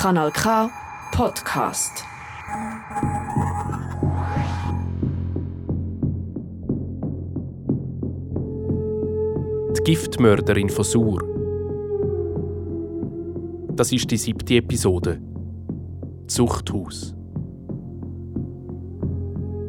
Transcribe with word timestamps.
Kanal 0.00 0.30
K 0.30 0.70
Podcast. 1.10 2.04
Die 9.76 9.82
Giftmörderin 9.82 10.70
von 10.70 10.84
Sur. 10.84 11.18
Das 13.74 13.90
ist 13.90 14.08
die 14.12 14.16
siebte 14.16 14.54
Episode. 14.54 15.20
Zuchthaus. 16.28 17.16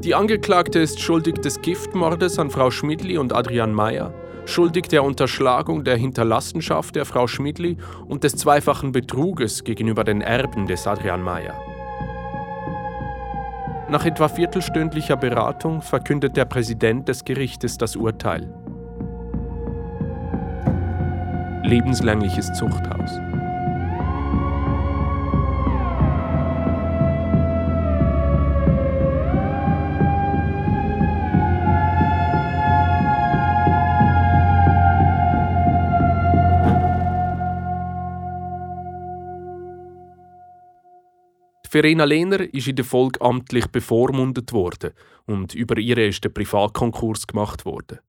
Die 0.04 0.14
Angeklagte 0.14 0.78
ist 0.78 1.00
schuldig 1.00 1.40
des 1.40 1.60
Giftmordes 1.60 2.38
an 2.38 2.52
Frau 2.52 2.70
Schmidli 2.70 3.18
und 3.18 3.34
Adrian 3.34 3.74
Meyer, 3.74 4.14
schuldig 4.50 4.88
der 4.88 5.04
Unterschlagung 5.04 5.84
der 5.84 5.96
Hinterlassenschaft 5.96 6.96
der 6.96 7.06
Frau 7.06 7.28
Schmidli 7.28 7.78
und 8.08 8.24
des 8.24 8.36
zweifachen 8.36 8.92
Betruges 8.92 9.64
gegenüber 9.64 10.04
den 10.04 10.22
Erben 10.22 10.68
des 10.68 10.88
Adrian 10.88 11.22
Meyer. 11.22 11.54
Nach 13.90 14.06
etwa 14.06 14.28
viertelstündlicher 14.28 15.18
Beratung 15.18 15.82
verkündet 15.82 16.38
der 16.38 16.46
Präsident 16.46 17.08
des 17.08 17.26
Gerichtes 17.26 17.78
das 17.78 17.96
Urteil. 17.96 18.54
Lebenslängliches 21.64 22.54
Zuchthaus. 22.54 23.29
Verena 41.72 42.04
Lehner 42.04 42.52
ist 42.52 42.68
in 42.68 42.78
der 42.78 42.84
Folge 42.84 43.22
amtlich 43.22 43.68
bevormundet 43.68 44.54
worden 44.54 44.92
und 45.28 45.54
über 45.54 45.78
ihre 45.78 46.08
ist 46.08 46.24
der 46.24 46.30
Privatkonkurs 46.30 47.28
gemacht 47.28 47.64
worden. 47.64 48.00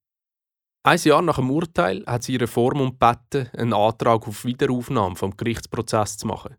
Ein 0.83 0.99
Jahr 1.05 1.21
nach 1.21 1.37
dem 1.37 1.51
Urteil 1.51 2.03
hat 2.07 2.23
sie 2.23 2.33
ihre 2.33 2.47
Vormund 2.47 2.99
gebeten, 2.99 3.51
einen 3.55 3.75
Antrag 3.75 4.27
auf 4.27 4.47
Wiederaufnahme 4.47 5.15
vom 5.15 5.37
Gerichtsprozess 5.37 6.17
zu 6.17 6.27
machen. 6.27 6.57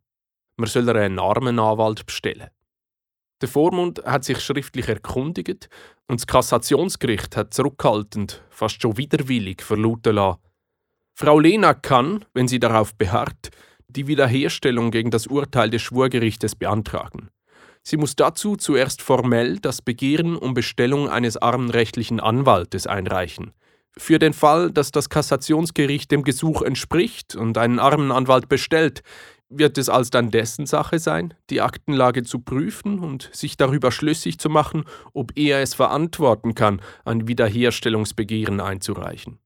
Man 0.57 0.69
soll 0.69 0.87
ihr 0.87 0.95
einen 0.95 1.17
armen 1.17 1.57
Anwalt 1.57 2.05
bestellen. 2.05 2.51
Der 3.41 3.49
Vormund 3.49 4.03
hat 4.05 4.23
sich 4.23 4.39
schriftlich 4.39 4.87
erkundigt 4.87 5.69
und 6.07 6.19
das 6.19 6.27
Kassationsgericht 6.27 7.35
hat 7.35 7.55
zurückhaltend, 7.55 8.43
fast 8.51 8.79
schon 8.79 8.97
widerwillig, 8.97 9.63
verlauten 9.63 10.13
lassen. 10.13 10.39
Frau 11.15 11.39
Lena 11.39 11.73
kann, 11.73 12.25
wenn 12.35 12.47
sie 12.47 12.59
darauf 12.59 12.93
beharrt, 12.93 13.49
die 13.95 14.07
Wiederherstellung 14.07 14.91
gegen 14.91 15.11
das 15.11 15.27
Urteil 15.27 15.69
des 15.69 15.81
Schwurgerichtes 15.81 16.55
beantragen. 16.55 17.29
Sie 17.83 17.97
muss 17.97 18.15
dazu 18.15 18.55
zuerst 18.55 19.01
formell 19.01 19.57
das 19.59 19.81
Begehren 19.81 20.35
um 20.35 20.53
Bestellung 20.53 21.09
eines 21.09 21.37
armenrechtlichen 21.37 22.19
Anwaltes 22.19 22.85
einreichen. 22.85 23.53
Für 23.97 24.19
den 24.19 24.33
Fall, 24.33 24.71
dass 24.71 24.91
das 24.91 25.09
Kassationsgericht 25.09 26.11
dem 26.11 26.23
Gesuch 26.23 26.61
entspricht 26.61 27.35
und 27.35 27.57
einen 27.57 27.79
armen 27.79 28.11
Anwalt 28.11 28.47
bestellt, 28.47 29.03
wird 29.49 29.77
es 29.77 29.89
alsdann 29.89 30.31
dessen 30.31 30.65
Sache 30.65 30.97
sein, 30.97 31.33
die 31.49 31.59
Aktenlage 31.59 32.23
zu 32.23 32.39
prüfen 32.39 32.99
und 32.99 33.29
sich 33.33 33.57
darüber 33.57 33.91
schlüssig 33.91 34.39
zu 34.39 34.49
machen, 34.49 34.85
ob 35.13 35.37
er 35.37 35.61
es 35.61 35.73
verantworten 35.73 36.55
kann, 36.55 36.81
ein 37.03 37.27
Wiederherstellungsbegehren 37.27 38.61
einzureichen. 38.61 39.39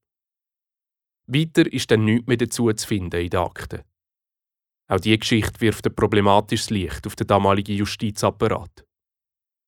Weiter 1.26 1.72
ist 1.72 1.90
dann 1.90 2.06
nichts 2.06 2.28
mehr 2.28 2.38
dazu 2.38 2.72
zu 2.72 2.88
finden 2.88 3.20
in 3.20 3.30
der 3.32 3.42
Akte. 3.42 3.84
Auch 4.88 5.00
diese 5.00 5.17
Geschichte 5.17 5.61
wirft 5.61 5.88
ein 5.88 5.95
problematisches 5.95 6.69
Licht 6.69 7.08
auf 7.08 7.16
den 7.16 7.28
damaligen 7.28 7.75
Justizapparat. 7.75 8.86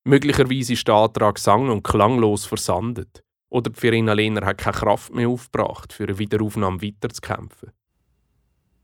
Möglicherweise 0.03 0.73
ist 0.73 0.87
der 0.87 0.95
Antrag 0.95 1.39
sang- 1.39 1.69
und 1.69 1.83
klanglos 1.83 2.45
versandet. 2.45 3.23
Oder 3.49 3.71
die 3.71 3.79
Verena 3.79 4.13
Lehner 4.13 4.45
hat 4.45 4.59
keine 4.59 4.77
Kraft 4.77 5.13
mehr 5.13 5.29
aufgebracht, 5.29 5.93
für 5.93 6.03
eine 6.03 6.19
Wiederaufnahme 6.19 6.81
weiterzukämpfen. 6.81 7.71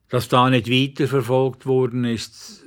Dass 0.10 0.28
da 0.28 0.50
nicht 0.50 0.70
weiterverfolgt 0.70 1.66
worden 1.66 2.06
ist, 2.06 2.64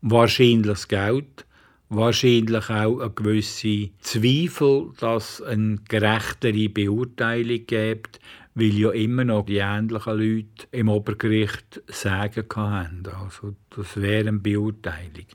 wahrscheinlich 0.00 0.66
das 0.66 0.88
Geld, 0.88 1.46
wahrscheinlich 1.88 2.70
auch 2.70 3.00
eine 3.00 3.10
gewisse 3.10 3.90
Zweifel, 4.00 4.92
dass 4.98 5.40
es 5.40 5.42
eine 5.42 5.78
gerechtere 5.88 6.68
Beurteilung 6.68 7.66
gibt, 7.66 8.20
weil 8.54 8.72
ja 8.74 8.90
immer 8.90 9.24
noch 9.24 9.46
die 9.46 9.58
ähnlichen 9.58 10.16
Leute 10.18 10.66
im 10.70 10.88
Obergericht 10.88 11.82
Sagen 11.88 12.46
hatten. 12.54 13.02
Also 13.22 13.54
das 13.74 14.00
wäre 14.00 14.28
eine 14.28 14.38
Beurteilung. 14.38 15.26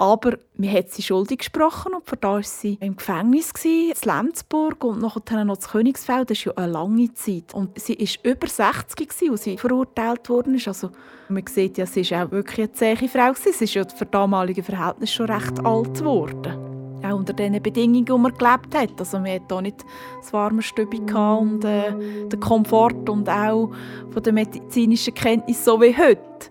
Aber 0.00 0.38
man 0.54 0.72
hat 0.72 0.90
sie 0.90 1.02
schuldig 1.02 1.38
gesprochen 1.38 1.92
und 1.92 2.06
von 2.08 2.18
da 2.20 2.34
war 2.34 2.42
sie 2.44 2.78
im 2.80 2.96
Gefängnis, 2.96 3.52
in 3.64 3.92
Lenzburg 4.04 4.84
und 4.84 5.00
nachher 5.00 5.44
noch 5.44 5.56
in 5.56 5.62
Königsfeld. 5.62 6.30
Das 6.30 6.38
ist 6.38 6.44
ja 6.44 6.52
eine 6.54 6.70
lange 6.70 7.12
Zeit. 7.14 7.52
Und 7.52 7.76
sie 7.80 7.98
war 7.98 8.30
über 8.30 8.46
60, 8.46 9.30
als 9.30 9.42
sie 9.42 9.58
verurteilt 9.58 10.28
worden 10.28 10.54
ist. 10.54 10.68
Also 10.68 10.92
man 11.28 11.44
sieht 11.48 11.78
ja, 11.78 11.86
sie 11.86 12.08
war 12.12 12.26
auch 12.26 12.30
wirklich 12.30 12.60
eine 12.60 12.72
zähe 12.72 13.08
Frau. 13.08 13.32
Sie 13.34 13.64
ist 13.64 13.74
ja 13.74 13.84
für 13.88 14.06
damalige 14.06 14.62
Verhältnisse 14.62 15.14
schon 15.14 15.30
recht 15.30 15.58
alt 15.66 15.94
geworden 15.98 16.77
auch 17.04 17.16
unter 17.16 17.32
den 17.32 17.60
Bedingungen, 17.62 18.04
die 18.04 18.12
man 18.12 18.36
gelebt 18.36 18.74
hat. 18.74 18.98
Also 18.98 19.18
man 19.18 19.32
hatte 19.32 19.54
auch 19.54 19.60
nicht 19.60 19.84
das 20.20 20.32
warme 20.32 20.62
Stübchen 20.62 21.14
und 21.14 21.64
äh, 21.64 21.92
den 22.28 22.40
Komfort 22.40 23.08
und 23.08 23.28
auch 23.28 23.70
von 24.10 24.22
der 24.22 24.32
medizinischen 24.32 25.14
Kenntnis 25.14 25.64
so 25.64 25.80
wie 25.80 25.96
heute. 25.96 26.50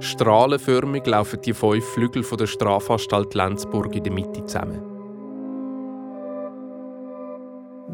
Strahlenförmig 0.00 1.06
laufen 1.06 1.40
die 1.42 1.54
fünf 1.54 1.84
Flügel 1.84 2.22
von 2.22 2.36
der 2.36 2.46
Strafanstalt 2.46 3.34
Lenzburg 3.34 3.94
in 3.94 4.02
der 4.02 4.12
Mitte 4.12 4.44
zusammen. 4.44 4.82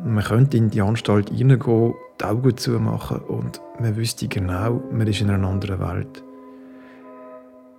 Man 0.04 0.24
könnte 0.24 0.56
in 0.56 0.70
die 0.70 0.80
Anstalt 0.80 1.28
hineingehen, 1.28 1.94
die 2.20 2.24
Augen 2.24 2.56
zumachen 2.56 3.20
und 3.22 3.60
man 3.78 3.94
wüsste 3.96 4.26
genau, 4.26 4.82
man 4.90 5.06
ist 5.06 5.20
in 5.20 5.30
einer 5.30 5.48
anderen 5.48 5.80
Welt. 5.80 6.24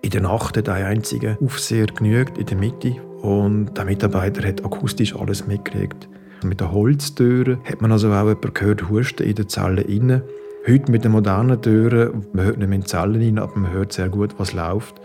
In 0.02 0.12
der 0.12 0.22
Nacht 0.22 0.56
hat 0.56 0.70
ein 0.70 0.86
einziger 0.86 1.38
Aufseher 1.44 1.88
genügt 1.88 2.38
in 2.38 2.46
der 2.46 2.58
Mitte 2.58 2.96
und 3.22 3.78
der 3.78 3.84
Mitarbeiter 3.84 4.48
hat 4.48 4.64
akustisch 4.64 5.16
alles 5.16 5.46
mitgekriegt. 5.46 6.08
Mit 6.44 6.62
den 6.62 6.72
Holztüren 6.72 7.60
hat 7.66 7.82
man 7.82 7.92
also 7.92 8.08
auch 8.12 8.20
jemanden 8.20 8.54
gehört 8.54 8.90
husten 8.90 9.24
in 9.24 9.36
den 9.36 9.50
Zellen 9.50 9.86
innen. 9.86 10.22
Heute 10.66 10.92
mit 10.92 11.04
den 11.04 11.12
modernen 11.12 11.62
Türen, 11.62 12.26
man 12.32 12.46
hört 12.46 12.58
nicht 12.60 12.70
mehr 12.70 12.76
in 12.78 12.82
die 12.82 12.88
Zellen 12.88 13.22
rein, 13.22 13.40
aber 13.40 13.60
man 13.60 13.72
hört 13.72 13.92
sehr 13.92 14.08
gut, 14.08 14.36
was 14.38 14.54
läuft. 14.54 14.96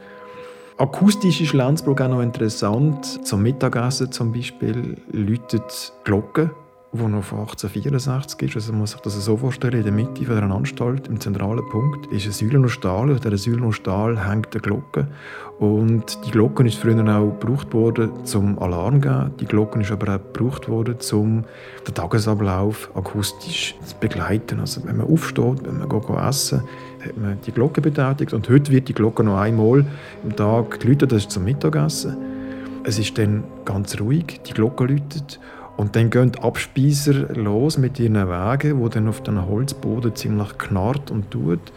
Akustisch 0.78 1.40
ist 1.40 1.54
Lenzburg 1.54 2.00
auch 2.00 2.08
noch 2.08 2.22
interessant. 2.22 3.26
Zum 3.26 3.42
Mittagessen 3.42 4.12
zum 4.12 4.32
Beispiel 4.32 4.96
läutet 5.10 5.92
Glocken 6.04 6.50
wo 6.94 7.08
noch 7.08 7.24
von 7.24 7.40
1864 7.40 8.42
ist. 8.42 8.54
Also 8.54 8.72
man 8.72 8.82
muss 8.82 8.92
sich 8.92 9.00
das 9.00 9.14
so 9.24 9.36
vorstellen, 9.36 9.78
in 9.78 9.82
der 9.82 9.92
Mitte 9.92 10.24
von 10.24 10.36
einer 10.36 10.54
Anstalt, 10.54 11.08
im 11.08 11.20
zentralen 11.20 11.68
Punkt, 11.68 12.06
ist 12.12 12.26
ein 12.26 12.32
Säulen 12.32 12.64
aus 12.64 12.72
Stahl. 12.72 13.10
Auf 13.10 13.20
dieser 13.20 13.36
Säulen 13.36 13.64
aus 13.64 13.76
Stahl 13.76 14.28
hängt 14.28 14.54
eine 14.54 14.60
Glocke. 14.62 15.08
Und 15.58 16.24
die 16.24 16.30
Glocke 16.30 16.66
ist 16.66 16.78
früher 16.78 16.96
auch 17.16 17.38
gebraucht 17.38 17.72
worden, 17.74 18.24
zum 18.24 18.58
Alarm 18.60 19.00
geben. 19.00 19.32
Die 19.40 19.44
Glocke 19.44 19.80
ist 19.80 19.90
aber 19.90 20.14
auch 20.14 20.32
gebraucht 20.32 20.68
worden, 20.68 20.96
um 21.12 21.44
den 21.86 21.94
Tagesablauf 21.94 22.90
akustisch 22.94 23.74
zu 23.84 23.96
begleiten. 23.96 24.60
Also 24.60 24.84
wenn 24.84 24.96
man 24.96 25.08
aufsteht, 25.08 25.64
wenn 25.64 25.78
man 25.78 25.88
geht 25.88 26.08
essen 26.10 26.62
hat 27.04 27.16
man 27.18 27.38
die 27.44 27.52
Glocke 27.52 27.80
betätigt. 27.80 28.32
Und 28.32 28.48
heute 28.48 28.72
wird 28.72 28.88
die 28.88 28.94
Glocke 28.94 29.22
noch 29.22 29.38
einmal 29.38 29.84
im 30.22 30.36
Tag 30.36 30.80
geläutet, 30.80 31.12
das 31.12 31.24
ist 31.24 31.30
zum 31.30 31.44
Mittagessen. 31.44 32.16
Es 32.84 32.98
ist 32.98 33.16
dann 33.18 33.44
ganz 33.64 33.98
ruhig, 34.00 34.40
die 34.46 34.52
Glocke 34.52 34.84
läutet 34.84 35.40
und 35.76 35.96
dann 35.96 36.10
gehen 36.10 36.32
die 36.32 36.38
Abspeiser 36.40 37.34
los 37.34 37.78
mit 37.78 37.98
ihren 37.98 38.28
Wagen, 38.28 38.78
wo 38.78 38.88
dann 38.88 39.08
auf 39.08 39.22
dem 39.22 39.46
Holzboden 39.46 40.14
ziemlich 40.14 40.56
knarrt 40.58 41.10
und 41.10 41.30
tut. 41.30 41.72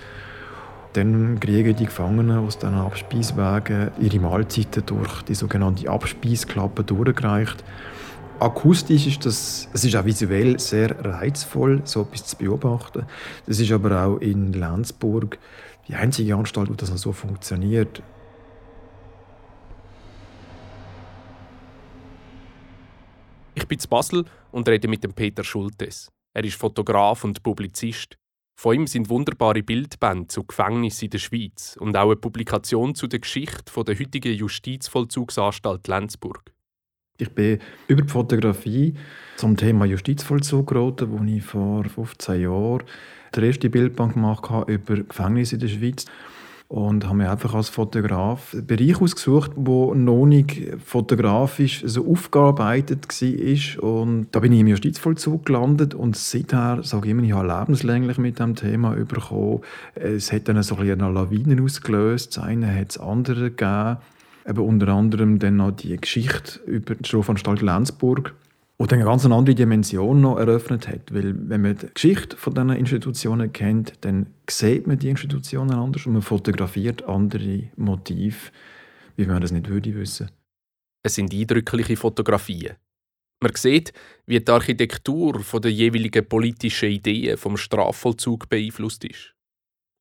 Dann 0.94 1.40
kriegen 1.40 1.76
die 1.76 1.86
Gefangenen 1.86 2.38
aus 2.38 2.58
diesen 2.58 2.76
Abspeiswagen 2.76 3.92
ihre 4.00 4.20
Mahlzeiten 4.20 4.86
durch 4.86 5.24
die 5.24 5.36
sogenannte 5.36 5.90
Abspeisklappe 5.90 6.84
durchgereicht. 6.84 7.64
Akustisch 8.40 9.08
ist 9.08 9.26
das, 9.26 9.68
es 9.74 9.84
ist 9.84 9.96
auch 9.96 10.06
visuell 10.06 10.60
sehr 10.60 11.04
reizvoll, 11.04 11.82
so 11.86 12.02
etwas 12.02 12.26
zu 12.26 12.38
beobachten. 12.38 13.06
Das 13.48 13.60
ist 13.60 13.72
aber 13.72 14.06
auch 14.06 14.18
in 14.18 14.54
Lenzburg 14.54 15.40
die 15.88 15.96
einzige 15.96 16.36
Anstalt, 16.36 16.70
wo 16.70 16.74
das 16.76 16.92
noch 16.92 16.98
so 16.98 17.12
funktioniert. 17.14 18.04
Ich 23.58 23.68
bin 23.68 23.80
zu 23.80 23.88
Basel 23.88 24.24
und 24.52 24.70
rede 24.70 24.88
mit 24.88 25.04
dem 25.04 25.14
Peter 25.14 25.44
Schultes. 25.44 26.12
Er 26.36 26.44
ist 26.44 26.58
Fotograf 26.58 27.24
und 27.24 27.42
Publizist. 27.42 28.16
Von 28.56 28.76
ihm 28.76 28.86
sind 28.86 29.10
wunderbare 29.10 29.64
Bildbände 29.64 30.28
zu 30.28 30.44
Gefängnissen 30.44 31.06
in 31.06 31.10
der 31.10 31.18
Schweiz 31.18 31.76
und 31.80 31.98
auch 31.98 32.06
eine 32.06 32.18
Publikation 32.18 32.94
zu 32.94 33.08
der 33.08 33.18
Geschichte 33.18 33.84
der 33.84 33.98
heutigen 33.98 34.36
Justizvollzugsanstalt 34.36 35.88
Lenzburg. 35.88 36.54
Ich 37.18 37.32
bin 37.32 37.58
über 37.88 38.04
die 38.04 38.12
Fotografie 38.12 38.94
zum 39.38 39.58
Thema 39.58 39.86
Justizvollzug 39.86 40.68
geraten, 40.68 41.10
wo 41.10 41.24
ich 41.24 41.44
vor 41.44 41.84
15 41.84 42.40
Jahren 42.40 42.84
die 43.36 43.44
erste 43.44 43.72
Bildbank 43.72 44.14
gemacht 44.14 44.52
habe 44.52 44.72
über 44.72 44.98
Gefängnisse 44.98 45.56
in 45.56 45.62
der 45.62 45.68
Schweiz 45.68 46.06
und 46.68 47.06
habe 47.06 47.16
mir 47.16 47.32
einfach 47.32 47.54
als 47.54 47.70
Fotograf 47.70 48.54
einen 48.54 48.66
Bereich 48.66 49.02
ausgesucht, 49.02 49.52
wo 49.56 49.94
noch 49.94 50.26
nicht 50.26 50.62
fotografisch 50.84 51.82
so 51.86 52.06
aufgearbeitet 52.12 53.08
war. 53.08 53.84
Und 53.84 54.28
da 54.32 54.40
bin 54.40 54.52
ich 54.52 54.60
im 54.60 54.68
Justizvollzug 54.68 55.46
gelandet 55.46 55.94
und 55.94 56.18
seither 56.18 56.84
sage 56.84 57.08
ich 57.08 57.12
immer, 57.12 57.24
ich 57.24 57.32
habe 57.32 57.48
lebenslänglich 57.48 58.18
mit 58.18 58.40
dem 58.40 58.56
Thema 58.56 58.92
bekommen. 58.96 59.62
Es 59.96 60.34
hat 60.34 60.50
dann 60.50 60.62
so 60.62 60.76
ein 60.76 60.92
eine 60.92 61.10
Lawine 61.10 61.62
ausgelöst, 61.64 62.36
das 62.36 62.44
eine 62.44 62.76
hat 62.76 62.92
es 62.92 62.98
andere 62.98 63.52
gegeben. 63.52 63.98
Eben 64.46 64.60
unter 64.60 64.88
anderem 64.90 65.40
dann 65.40 65.58
noch 65.58 65.72
die 65.72 65.96
Geschichte 65.98 66.60
über 66.66 66.96
die 66.96 67.08
Strafanstalt 67.08 67.62
Lenzburg 67.62 68.34
und 68.78 68.94
eine 68.94 69.04
ganz 69.04 69.26
andere 69.26 69.56
Dimension 69.56 70.22
noch 70.22 70.38
eröffnet 70.38 70.88
hat. 70.88 71.14
Weil 71.14 71.34
wenn 71.50 71.62
man 71.62 71.78
die 71.78 71.88
Geschichte 71.94 72.38
von 72.38 72.54
diesen 72.54 72.70
Institutionen 72.72 73.52
kennt, 73.52 73.94
dann 74.02 74.28
sieht 74.50 74.86
man 74.88 75.00
die 75.00 75.10
Institutionen 75.10 75.74
anders 75.74 76.06
und 76.06 76.14
man 76.14 76.22
fotografiert 76.22 77.04
andere 77.04 77.70
Motive, 77.76 78.52
wie 79.16 79.26
man 79.26 79.42
das 79.42 79.52
nicht 79.52 79.68
würde 79.68 79.96
wissen. 79.96 80.30
Es 81.04 81.16
sind 81.16 81.34
eindrückliche 81.34 81.98
Fotografien. 81.98 82.76
Man 83.42 83.56
sieht, 83.56 83.94
wie 84.26 84.40
die 84.40 84.52
Architektur 84.52 85.40
von 85.42 85.62
der 85.62 85.72
jeweiligen 85.72 86.28
politischen 86.28 86.90
Ideen 86.90 87.38
vom 87.38 87.58
Strafvollzug 87.58 88.50
beeinflusst 88.50 89.06
ist. 89.06 89.34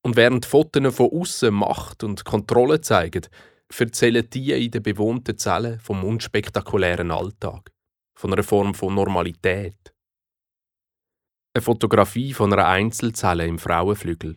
Und 0.03 0.17
während 0.17 0.47
Fotos 0.47 0.95
von 0.95 1.11
außen 1.11 1.53
Macht 1.53 2.05
und 2.05 2.25
Kontrolle 2.25 2.81
zeigen, 2.81 3.27
erzählen 3.77 4.29
die 4.33 4.53
in 4.53 4.71
den 4.71 4.83
bewohnten 4.83 5.37
Zellen 5.37 5.81
vom 5.81 6.05
unspektakulären 6.05 7.11
Alltag 7.11 7.73
von 8.17 8.33
einer 8.33 8.43
Form 8.43 8.75
von 8.75 8.95
Normalität. 8.95 9.95
Eine 11.55 11.63
Fotografie 11.63 12.33
von 12.33 12.53
einer 12.53 12.67
Einzelzelle 12.67 13.47
im 13.47 13.59
Frauenflügel. 13.59 14.35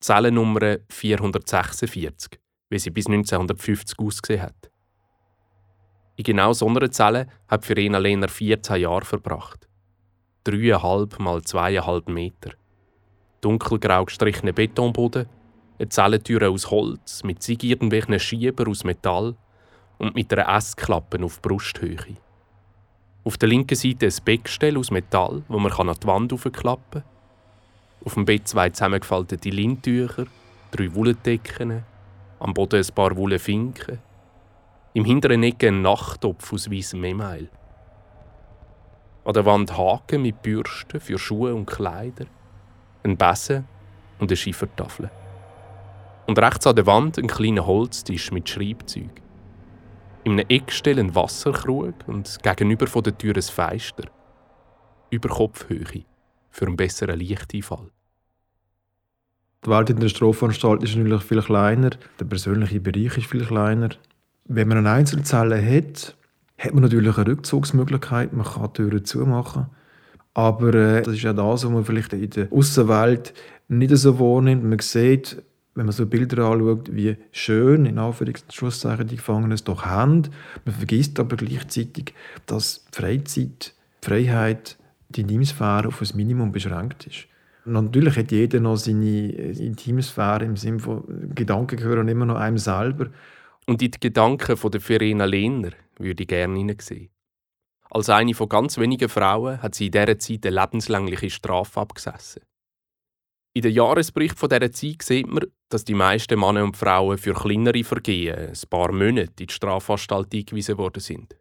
Zellennummer 0.00 0.78
446, 0.88 2.40
wie 2.70 2.78
sie 2.78 2.90
bis 2.90 3.06
1950 3.06 3.98
ausgesehen 3.98 4.42
hat. 4.42 4.70
In 6.16 6.24
genau 6.24 6.52
so 6.52 6.66
einer 6.66 6.90
Zelle 6.90 7.26
hat 7.48 7.66
Verena 7.66 7.98
Lehner 7.98 8.28
14 8.28 8.76
Jahre 8.80 9.04
verbracht. 9.04 9.68
Dreieinhalb 10.44 11.18
mal 11.18 11.42
zweieinhalb 11.42 12.08
Meter. 12.08 12.52
Dunkelgrau 13.42 14.06
gestrichener 14.06 14.52
Betonboden, 14.52 15.26
eine 15.78 15.88
Zellentür 15.88 16.50
aus 16.50 16.70
Holz 16.70 17.22
mit 17.24 17.42
zig 17.42 17.62
irgendwelchen 17.62 18.18
Schieber 18.18 18.68
aus 18.68 18.84
Metall 18.84 19.36
und 19.98 20.14
mit 20.14 20.32
einer 20.32 20.56
Essklappe 20.56 21.22
auf 21.22 21.42
Brusthöhe. 21.42 22.16
Auf 23.28 23.36
der 23.36 23.50
linken 23.50 23.74
Seite 23.74 24.06
ein 24.06 24.24
Beckgestell 24.24 24.78
aus 24.78 24.90
Metall, 24.90 25.42
wo 25.48 25.58
man 25.58 25.70
an 25.70 25.94
die 26.02 26.06
Wand 26.06 26.32
aufklappen 26.32 27.02
kann. 27.02 27.10
Auf 28.02 28.14
dem 28.14 28.24
Bett 28.24 28.48
zwei 28.48 28.70
zusammengefaltete 28.70 29.50
Lindtücher, 29.50 30.24
drei 30.70 30.94
Wolldecken, 30.94 31.84
am 32.40 32.54
Boden 32.54 32.82
ein 32.82 32.94
paar 32.94 33.14
Wollfinken. 33.18 33.98
Im 34.94 35.04
hinteren 35.04 35.42
Ecke 35.42 35.68
ein 35.68 35.82
Nachttopf 35.82 36.54
aus 36.54 36.70
weißem 36.70 37.04
Email. 37.04 37.50
An 39.26 39.34
der 39.34 39.44
Wand 39.44 39.76
Haken 39.76 40.22
mit 40.22 40.40
Bürsten 40.40 40.98
für 40.98 41.18
Schuhe 41.18 41.54
und 41.54 41.66
Kleider, 41.66 42.24
ein 43.02 43.18
Besen 43.18 43.68
und 44.20 44.30
eine 44.30 44.36
Schiefertafel. 44.38 45.10
Und 46.26 46.38
rechts 46.38 46.66
an 46.66 46.76
der 46.76 46.86
Wand 46.86 47.18
ein 47.18 47.26
kleiner 47.26 47.66
Holztisch 47.66 48.32
mit 48.32 48.48
Schreibzeug. 48.48 49.20
In 50.28 50.34
einem 50.34 50.46
Eck 50.50 50.70
stehen 50.72 50.98
ein 50.98 51.14
Wasserkrug 51.14 51.94
und 52.06 52.38
gegenüber 52.42 52.86
von 52.86 53.02
der 53.02 53.16
Tür 53.16 53.34
ein 53.34 53.40
Feister. 53.40 54.04
Über 55.08 55.30
Kopfhöhe, 55.30 56.04
für 56.50 56.66
einen 56.66 56.76
besseren 56.76 57.18
Lichteinfall. 57.18 57.90
Die 59.64 59.70
Welt 59.70 59.88
in 59.88 60.00
der 60.00 60.10
Strafanstalt 60.10 60.82
ist 60.82 60.96
natürlich 60.96 61.22
viel 61.22 61.40
kleiner, 61.40 61.92
der 62.20 62.26
persönliche 62.26 62.78
Bereich 62.78 63.16
ist 63.16 63.26
viel 63.26 63.46
kleiner. 63.46 63.88
Wenn 64.44 64.68
man 64.68 64.76
eine 64.76 64.90
Einzelzelle 64.90 65.64
hat, 65.64 66.14
hat 66.58 66.74
man 66.74 66.82
natürlich 66.82 67.16
eine 67.16 67.26
Rückzugsmöglichkeit, 67.26 68.34
man 68.34 68.44
kann 68.44 68.74
Türen 68.74 69.06
zumachen. 69.06 69.68
Aber 70.34 70.74
äh, 70.74 71.00
das 71.00 71.14
ist 71.14 71.22
ja 71.22 71.32
das, 71.32 71.64
was 71.64 71.70
man 71.70 71.86
vielleicht 71.86 72.12
in 72.12 72.28
der 72.28 72.52
Außenwelt 72.52 73.32
nicht 73.68 73.96
so 73.96 74.20
wahrnimmt. 74.20 74.62
Man 74.62 74.78
sieht, 74.80 75.42
wenn 75.78 75.86
man 75.86 75.92
so 75.92 76.06
Bilder 76.06 76.44
anschaut, 76.44 76.92
wie 76.92 77.16
schön 77.30 77.86
in 77.86 77.98
Anführungszeichen 77.98 79.06
die 79.06 79.14
Gefangenen 79.14 79.52
es 79.52 79.62
doch 79.62 79.84
haben. 79.84 80.22
Man 80.64 80.74
vergisst 80.74 81.20
aber 81.20 81.36
gleichzeitig, 81.36 82.14
dass 82.46 82.84
die 82.86 82.96
Freizeit, 82.96 83.74
die 84.02 84.06
Freiheit, 84.06 84.76
die 85.08 85.20
Intimsphäre 85.20 85.86
auf 85.86 86.02
ein 86.02 86.16
Minimum 86.16 86.50
beschränkt 86.50 87.06
ist. 87.06 87.28
Natürlich 87.64 88.16
hat 88.16 88.32
jeder 88.32 88.58
noch 88.58 88.76
seine 88.76 89.28
Intimsphäre 89.30 90.44
im 90.46 90.56
Sinne 90.56 90.80
von 90.80 91.04
Gedanken 91.32 91.76
gehören 91.76 92.08
immer 92.08 92.26
noch 92.26 92.36
einem 92.36 92.58
selber. 92.58 93.06
Und 93.66 93.80
in 93.80 93.92
die 93.92 94.00
Gedanken 94.00 94.56
von 94.56 94.72
der 94.72 94.80
Verena 94.80 95.26
Lehner 95.26 95.70
würde 95.96 96.24
ich 96.24 96.28
gerne 96.28 96.58
hineinsehen. 96.58 97.10
Als 97.88 98.10
eine 98.10 98.34
von 98.34 98.48
ganz 98.48 98.78
wenigen 98.78 99.08
Frauen 99.08 99.62
hat 99.62 99.76
sie 99.76 99.86
in 99.86 99.92
dieser 99.92 100.18
Zeit 100.18 100.44
eine 100.44 100.60
lebenslängliche 100.60 101.30
Strafe 101.30 101.80
abgesessen. 101.80 102.42
In 103.54 103.62
den 103.62 103.72
Jahresbericht 103.72 104.38
von 104.38 104.48
dieser 104.48 104.72
Zeit 104.72 105.02
sieht 105.02 105.28
man, 105.28 105.44
dass 105.68 105.84
die 105.84 105.94
meisten 105.94 106.40
Männer 106.40 106.64
und 106.64 106.76
Frauen 106.76 107.18
für 107.18 107.34
kleinere 107.34 107.84
Vergehen 107.84 108.48
ein 108.48 108.68
paar 108.70 108.92
Monate 108.92 109.32
in 109.40 109.46
die 109.46 109.52
Strafanstalt 109.52 110.34
eingewiesen 110.34 110.78
worden 110.78 111.00
sind. 111.00 111.36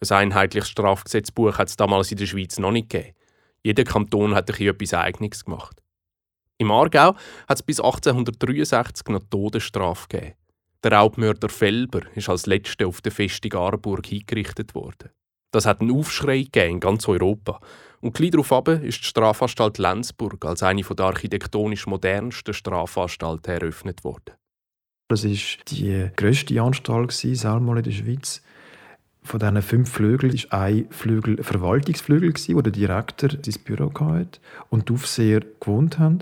Ein 0.00 0.16
einheitliches 0.16 0.70
Strafgesetzbuch 0.70 1.58
hat 1.58 1.68
es 1.68 1.76
damals 1.76 2.10
in 2.10 2.18
der 2.18 2.26
Schweiz 2.26 2.58
noch 2.58 2.72
nicht 2.72 2.90
gegeben. 2.90 3.14
Jeder 3.62 3.84
Kanton 3.84 4.34
hat 4.34 4.48
etwas 4.48 4.94
Eigenes 4.94 5.44
gemacht. 5.44 5.82
Im 6.58 6.70
Aargau 6.70 7.14
hat 7.48 7.58
es 7.58 7.62
bis 7.62 7.80
1863 7.80 9.08
noch 9.08 9.22
Todesstrafe 9.30 10.08
gegeben. 10.08 10.34
Der 10.82 10.92
Raubmörder 10.92 11.50
Felber 11.50 12.00
ist 12.14 12.28
als 12.30 12.46
letzter 12.46 12.86
auf 12.86 13.02
der 13.02 13.12
Festung 13.12 13.52
Aarburg 13.54 14.06
hingerichtet 14.06 14.74
worden. 14.74 15.10
Das 15.50 15.66
hat 15.66 15.80
einen 15.80 15.90
Aufschrei 15.90 16.42
gegeben 16.42 16.74
in 16.74 16.80
ganz 16.80 17.06
Europa 17.08 17.60
und 18.00 18.14
gleich 18.14 18.30
darauf 18.30 18.68
ist 18.68 19.00
die 19.00 19.04
Strafanstalt 19.04 19.78
Lenzburg 19.78 20.44
als 20.44 20.62
eine 20.62 20.82
der 20.82 21.04
architektonisch 21.04 21.86
modernsten 21.86 22.54
Strafanstalten 22.54 23.54
eröffnet 23.54 24.04
worden. 24.04 24.34
Das 25.08 25.24
war 25.24 25.36
die 25.68 26.08
grösste 26.16 26.62
Anstalt, 26.62 27.24
in 27.78 27.82
der 27.82 27.90
Schweiz. 27.90 28.42
Von 29.22 29.40
diesen 29.40 29.60
fünf 29.60 29.90
Flügeln 29.90 30.32
war 30.32 30.60
ein 30.60 30.86
Flügel 30.90 31.42
Verwaltungsflügel, 31.42 32.32
wo 32.54 32.62
der 32.62 32.72
Direktor 32.72 33.30
sein 33.30 33.62
Büro 33.64 33.92
hatte 33.92 34.40
und 34.70 34.88
die 34.88 34.92
Aufseher 34.94 35.40
gewohnt 35.60 35.98
haben. 35.98 36.20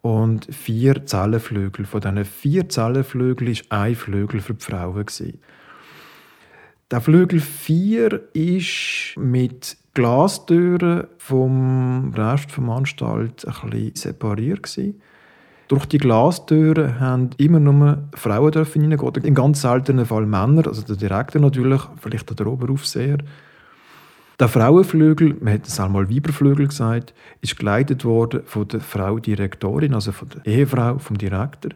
Und 0.00 0.52
vier 0.52 1.06
Zellenflügel. 1.06 1.84
Von 1.84 2.00
diesen 2.00 2.24
vier 2.24 2.68
Zellenflügeln 2.68 3.56
war 3.68 3.80
ein 3.82 3.94
Flügel 3.94 4.40
für 4.40 4.54
die 4.54 4.64
Frauen. 4.64 5.06
Der 6.90 7.00
Flügel 7.00 7.40
4 7.40 8.34
ist 8.34 9.14
mit 9.16 9.78
Glastüren 9.94 11.04
vom 11.18 12.14
Rest 12.14 12.56
der 12.56 12.64
Anstalt 12.64 13.46
ein 13.46 13.70
bisschen 13.70 13.94
separiert. 13.94 14.80
Durch 15.68 15.86
die 15.86 15.98
Glastüren 15.98 16.98
haben 16.98 17.30
immer 17.36 17.60
nur 17.60 18.02
Frauen 18.14 18.52
reingehen, 18.52 19.24
in 19.24 19.34
ganz 19.34 19.62
seltenen 19.62 20.06
Fall 20.06 20.26
Männer, 20.26 20.66
also 20.66 20.82
der 20.82 20.96
Direktor 20.96 21.40
natürlich, 21.40 21.82
vielleicht 22.00 22.38
der 22.38 22.46
Oberaufseher. 22.46 23.18
Der 24.40 24.48
Frauenflügel, 24.48 25.36
man 25.40 25.54
hat 25.54 25.66
es 25.66 25.78
einmal 25.78 26.10
Weiberflügel 26.10 26.68
gesagt, 26.68 27.14
ist 27.42 27.58
geleitet 27.58 28.04
worden 28.04 28.42
von 28.44 28.66
der 28.68 28.80
Frau 28.80 29.18
Direktorin, 29.18 29.94
also 29.94 30.12
von 30.12 30.28
der 30.30 30.46
Ehefrau 30.46 30.98
vom 30.98 31.18
Direktor. 31.18 31.72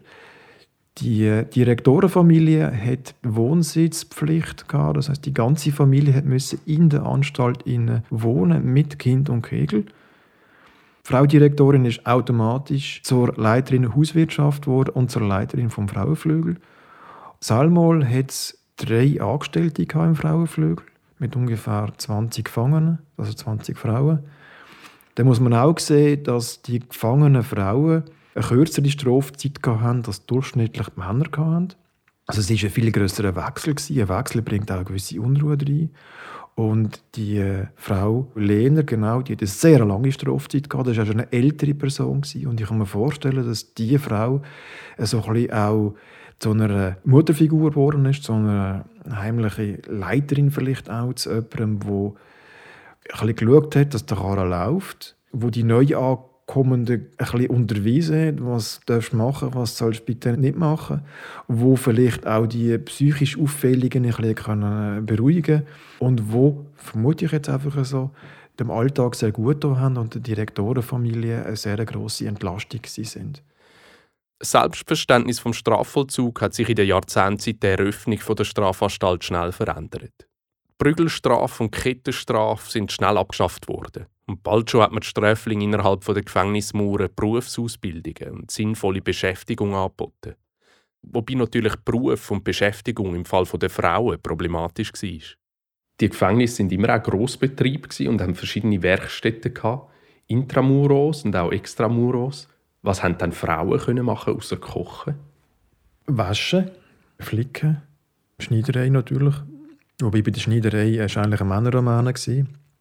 Die 0.99 1.43
Direktorenfamilie 1.53 2.71
hat 2.71 3.13
Wohnsitzpflicht 3.21 4.67
gehabt, 4.67 4.97
das 4.97 5.09
heißt 5.09 5.25
die 5.25 5.33
ganze 5.33 5.71
Familie 5.71 6.23
musste 6.23 6.57
in 6.65 6.89
der 6.89 7.05
Anstalt 7.05 7.65
wohnen 8.09 8.73
mit 8.73 8.97
Kind 8.97 9.29
und 9.29 9.43
Kegel. 9.43 9.83
Die 9.83 9.91
Frau 11.03 11.27
Direktorin 11.27 11.85
ist 11.85 12.03
automatisch 12.07 13.03
zur 13.03 13.31
Leiterin 13.35 13.95
Hauswirtschaft 13.95 14.65
geworden 14.65 14.89
und 14.89 15.11
zur 15.11 15.21
Leiterin 15.21 15.69
vom 15.69 15.87
Frauenflügel. 15.87 16.57
Salmol 17.41 18.03
hat 18.03 18.55
drei 18.77 19.21
Angestellte 19.21 19.83
im 19.83 20.15
Frauenflügel 20.15 20.83
mit 21.19 21.35
ungefähr 21.35 21.93
20 21.95 22.45
Gefangenen, 22.45 22.99
also 23.17 23.33
20 23.33 23.77
Frauen. 23.77 24.23
Da 25.13 25.23
muss 25.23 25.39
man 25.39 25.53
auch 25.53 25.77
sehen, 25.77 26.23
dass 26.23 26.63
die 26.63 26.79
gefangenen 26.79 27.43
Frauen 27.43 28.03
eine 28.37 28.45
kürzere 28.45 28.89
Strafzeit 28.89 29.59
hatten, 29.65 30.03
als 30.05 30.25
durchschnittlich 30.25 30.87
die 30.87 30.99
Männer 30.99 31.25
hatten. 31.25 31.73
Also 32.27 32.41
es 32.41 32.49
war 32.49 32.67
ein 32.67 32.71
viel 32.71 32.91
grösserer 32.91 33.35
Wechsel. 33.35 33.71
Ein 33.71 34.09
Wechsel 34.09 34.41
bringt 34.41 34.71
auch 34.71 34.75
eine 34.75 34.85
gewisse 34.85 35.19
Unruhe 35.19 35.57
rein. 35.59 35.89
Und 36.55 37.01
die 37.15 37.37
äh, 37.37 37.67
Frau 37.75 38.31
Lehner, 38.35 38.83
genau, 38.83 39.21
die 39.21 39.33
hat 39.33 39.41
eine 39.41 39.47
sehr 39.47 39.85
lange 39.85 40.11
Strafzeit. 40.11 40.67
Das 40.71 40.97
war 40.97 41.09
eine 41.09 41.31
ältere 41.31 41.73
Person. 41.73 42.23
Und 42.45 42.61
ich 42.61 42.67
kann 42.67 42.77
mir 42.77 42.85
vorstellen, 42.85 43.45
dass 43.45 43.73
diese 43.73 43.99
Frau 43.99 44.41
so 44.97 45.23
ein 45.23 45.51
auch 45.51 45.95
zu 46.39 46.51
einer 46.51 46.97
Mutterfigur 47.03 47.71
geworden 47.71 48.05
ist, 48.05 48.23
zu 48.23 48.33
einer 48.33 48.85
heimlichen 49.09 49.81
Leiterin 49.87 50.51
vielleicht 50.51 50.89
auch, 50.89 51.13
zu 51.13 51.29
jemandem, 51.29 51.49
der 51.49 51.65
ein 51.65 53.27
bisschen 53.27 53.35
geschaut 53.35 53.75
hat, 53.75 53.93
dass 53.93 54.05
der 54.05 54.17
Karren 54.17 54.49
läuft, 54.49 55.15
wo 55.31 55.49
die 55.49 55.63
neu 55.63 55.95
Ankommenden 56.47 57.07
ein 57.17 57.25
bisschen 57.25 57.49
unterwiesen 57.49 58.27
hat, 58.27 58.35
was 58.39 58.79
du 58.85 59.15
machen, 59.17 59.53
was 59.53 59.77
du 59.77 59.91
bitte 60.05 60.37
nicht 60.37 60.57
machen, 60.57 61.01
wo 61.47 61.75
vielleicht 61.75 62.25
auch 62.25 62.47
die 62.47 62.77
psychisch 62.77 63.37
Auffälligen 63.37 64.05
ein 64.05 64.11
bisschen 64.11 65.05
beruhigen 65.05 65.43
können 65.43 65.67
und 65.99 66.31
wo, 66.31 66.65
vermute 66.75 67.25
ich 67.25 67.33
jetzt 67.33 67.49
einfach 67.49 67.83
so, 67.83 68.11
dem 68.59 68.71
Alltag 68.71 69.15
sehr 69.15 69.33
gut 69.33 69.63
haben 69.65 69.97
und 69.97 70.13
der 70.15 70.21
Direktorenfamilie 70.21 71.45
eine 71.45 71.55
sehr 71.57 71.83
grosse 71.85 72.27
Entlastung 72.27 72.81
sind. 72.85 73.43
Selbstverständnis 74.41 75.39
vom 75.39 75.53
Strafvollzug 75.53 76.41
hat 76.41 76.53
sich 76.53 76.69
in 76.69 76.75
den 76.75 76.87
Jahrzehnten 76.87 77.39
seit 77.39 77.61
der 77.61 77.77
Eröffnung 77.77 78.19
der 78.37 78.43
Strafanstalt 78.45 79.23
schnell 79.23 79.51
verändert. 79.51 80.26
Prügelstrafe 80.77 81.63
und 81.63 81.71
Kettenstrafe 81.71 82.71
sind 82.71 82.91
schnell 82.91 83.17
abgeschafft 83.17 83.67
worden. 83.67 84.05
Und 84.27 84.43
bald 84.43 84.69
schon 84.69 84.81
hat 84.81 84.91
man 84.91 85.01
die 85.01 85.07
Sträflinge 85.07 85.63
innerhalb 85.63 86.05
der 86.05 86.21
Gefängnismauern 86.21 87.09
Berufsausbildungen 87.15 88.39
und 88.39 88.51
sinnvolle 88.51 89.01
Beschäftigung 89.01 89.73
angeboten. 89.73 90.35
Wobei 91.01 91.35
natürlich 91.35 91.75
Beruf 91.77 92.29
und 92.31 92.43
Beschäftigung 92.43 93.15
im 93.15 93.25
Fall 93.25 93.45
der 93.45 93.69
Frauen 93.69 94.21
problematisch 94.21 94.91
war. 94.93 95.37
Die 95.99 96.09
Gefängnisse 96.09 96.57
sind 96.57 96.71
immer 96.71 96.95
auch 96.95 97.01
Grossbetrieb 97.01 97.87
und 98.01 98.21
haben 98.21 98.35
verschiedene 98.35 98.81
Werkstätten 98.81 99.53
Intramuros 100.27 101.23
und 101.23 101.35
auch 101.35 101.51
Extramuros. 101.51 102.49
Was 102.81 103.01
haben 103.01 103.17
dann 103.17 103.31
Frauen 103.31 103.79
können 103.79 104.05
machen 104.05 104.35
außer 104.35 104.57
kochen? 104.57 105.15
Waschen, 106.05 106.69
flicken, 107.19 107.81
Schneiderei 108.39 108.89
natürlich. 108.89 109.35
Wobei 109.99 110.21
bei 110.21 110.31
der 110.31 110.39
Schneiderei 110.39 110.99
war 110.99 111.23
eigentlich 111.23 111.41
ein 111.41 111.47
Männerroman. 111.47 112.13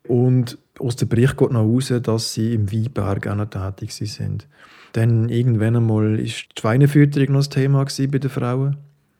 Und 0.07 0.59
aus 0.79 0.97
dem 0.97 1.09
Bericht 1.09 1.37
geht 1.37 1.51
noch 1.51 1.67
heraus, 1.67 1.93
dass 2.03 2.35
sie 2.35 2.55
im 2.55 2.71
Weinberg 2.71 3.27
auch 3.27 3.35
noch 3.35 3.51
tätig 3.51 3.93
sind. 3.93 4.47
Dann 4.93 5.29
irgendwann 5.29 5.77
einmal 5.77 6.13
war 6.13 6.17
die 6.17 6.33
Schweinefütterung 6.59 7.33
noch 7.33 7.41
das 7.41 7.49
Thema 7.49 7.85
bei 7.85 8.19
den 8.19 8.31
Frauen. 8.31 8.77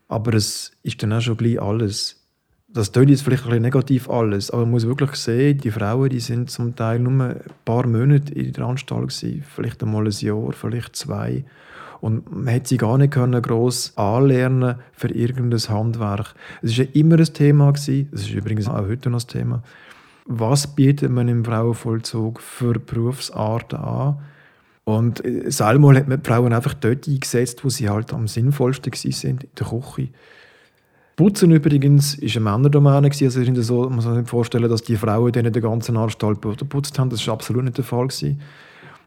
Aber 0.07 0.33
es 0.33 0.71
ist 0.83 1.01
dann 1.03 1.13
auch 1.13 1.21
schon 1.21 1.37
gleich 1.37 1.61
alles. 1.61 2.23
Das 2.69 2.91
klingt 2.91 3.09
jetzt 3.09 3.23
vielleicht 3.23 3.43
ein 3.43 3.49
bisschen 3.49 3.63
negativ 3.63 4.09
alles, 4.09 4.51
aber 4.51 4.63
man 4.63 4.71
muss 4.71 4.85
wirklich 4.85 5.11
sehen, 5.15 5.57
die 5.57 5.71
Frauen 5.71 6.09
die 6.09 6.19
sind 6.19 6.51
zum 6.51 6.75
Teil 6.75 6.99
nur 6.99 7.23
ein 7.23 7.41
paar 7.65 7.87
Monate 7.87 8.33
in 8.33 8.53
der 8.53 8.65
Anstalt 8.65 9.11
vielleicht 9.11 9.81
einmal 9.81 10.05
ein 10.05 10.11
Jahr, 10.11 10.51
vielleicht 10.51 10.95
zwei. 10.95 11.45
Und 11.99 12.31
man 12.31 12.47
hätte 12.47 12.69
sie 12.69 12.77
gar 12.77 12.97
nicht 12.97 13.13
können 13.13 13.41
gross 13.41 13.93
anlernen 13.97 14.75
für 14.93 15.09
irgendein 15.09 15.59
Handwerk. 15.59 16.35
Es 16.61 16.77
war 16.77 16.85
ja 16.85 16.91
immer 16.93 17.17
ein 17.17 17.33
Thema, 17.33 17.71
gewesen, 17.71 18.09
es 18.11 18.21
ist 18.21 18.31
übrigens 18.31 18.67
auch 18.67 18.87
heute 18.87 19.09
noch 19.09 19.21
ein 19.21 19.27
Thema. 19.27 19.63
Was 20.25 20.67
bietet 20.75 21.09
man 21.09 21.27
im 21.27 21.45
Frauenvollzug 21.45 22.41
für 22.41 22.79
Berufsarten 22.79 23.79
an? 23.79 24.17
Und 24.83 25.23
äh, 25.25 25.51
selber 25.51 25.95
hat 25.95 26.07
man 26.07 26.21
die 26.21 26.27
Frauen 26.27 26.53
einfach 26.53 26.73
dort 26.73 27.07
eingesetzt, 27.07 27.63
wo 27.65 27.69
sie 27.69 27.89
halt 27.89 28.13
am 28.13 28.27
sinnvollsten 28.27 28.93
waren, 28.93 29.29
in 29.29 29.39
der 29.57 29.67
Küche. 29.67 30.09
Putzen 31.17 31.51
übrigens 31.51 32.21
war 32.21 32.29
eine 32.29 32.39
Männerdomäne. 32.39 33.07
Also 33.07 33.61
so, 33.63 33.83
man 33.83 33.95
muss 33.95 34.05
sich 34.05 34.27
vorstellen, 34.27 34.69
dass 34.69 34.83
die 34.83 34.95
Frauen 34.95 35.31
denen 35.31 35.51
den 35.51 35.63
ganzen 35.63 35.97
Anstalt 35.97 36.41
geputzt 36.41 36.99
haben. 36.99 37.09
Das 37.09 37.25
war 37.25 37.33
absolut 37.33 37.63
nicht 37.63 37.77
der 37.77 37.83
Fall. 37.83 38.07
Gewesen. 38.07 38.39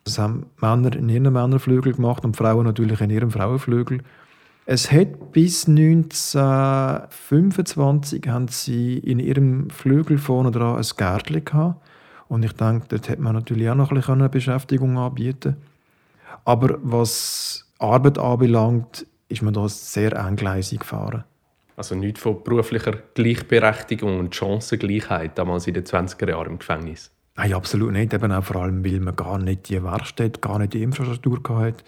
Das 0.04 0.18
haben 0.18 0.46
Männer 0.60 0.94
in 0.96 1.08
ihren 1.08 1.32
Männerflügel 1.32 1.94
gemacht 1.94 2.24
und 2.24 2.36
Frauen 2.36 2.64
natürlich 2.64 3.00
in 3.00 3.10
ihrem 3.10 3.30
Frauenflügel. 3.30 4.02
Es 4.66 4.92
hat 4.92 5.32
bis 5.32 5.66
1925 5.66 8.28
haben 8.28 8.48
sie 8.48 8.98
in 8.98 9.18
ihrem 9.18 9.70
Flügel 9.70 10.18
vorne 10.18 10.50
dran 10.50 10.76
ein 10.76 10.84
Gärtchen 10.96 11.42
gehabt. 11.44 11.82
Und 12.28 12.44
ich 12.44 12.52
denke, 12.52 12.86
dort 12.88 13.08
hätte 13.08 13.22
man 13.22 13.34
natürlich 13.34 13.68
auch 13.68 13.74
noch 13.74 13.90
ein 13.90 13.96
bisschen 13.96 14.30
Beschäftigung 14.30 14.96
anbieten 14.96 15.56
Aber 16.44 16.78
was 16.82 17.66
Arbeit 17.80 18.18
anbelangt, 18.18 19.06
ist 19.28 19.42
man 19.42 19.54
da 19.54 19.68
sehr 19.68 20.12
engleisig 20.12 20.80
gefahren. 20.80 21.24
Also 21.76 21.94
nicht 21.94 22.18
von 22.18 22.44
beruflicher 22.44 22.92
Gleichberechtigung 23.14 24.20
und 24.20 24.34
Chancengleichheit 24.34 25.38
damals 25.38 25.66
in 25.66 25.74
den 25.74 25.84
20er 25.84 26.28
Jahren 26.28 26.52
im 26.52 26.58
Gefängnis. 26.58 27.10
Nein, 27.36 27.54
absolut 27.54 27.92
nicht. 27.92 28.12
Eben 28.12 28.32
auch 28.32 28.44
vor 28.44 28.56
allem, 28.56 28.84
weil 28.84 29.00
man 29.00 29.16
gar 29.16 29.38
nicht 29.38 29.68
die 29.68 29.82
Werkstatt, 29.82 30.42
gar 30.42 30.58
nicht 30.58 30.74
die 30.74 30.82
Infrastruktur 30.82 31.40
hatte, 31.48 31.84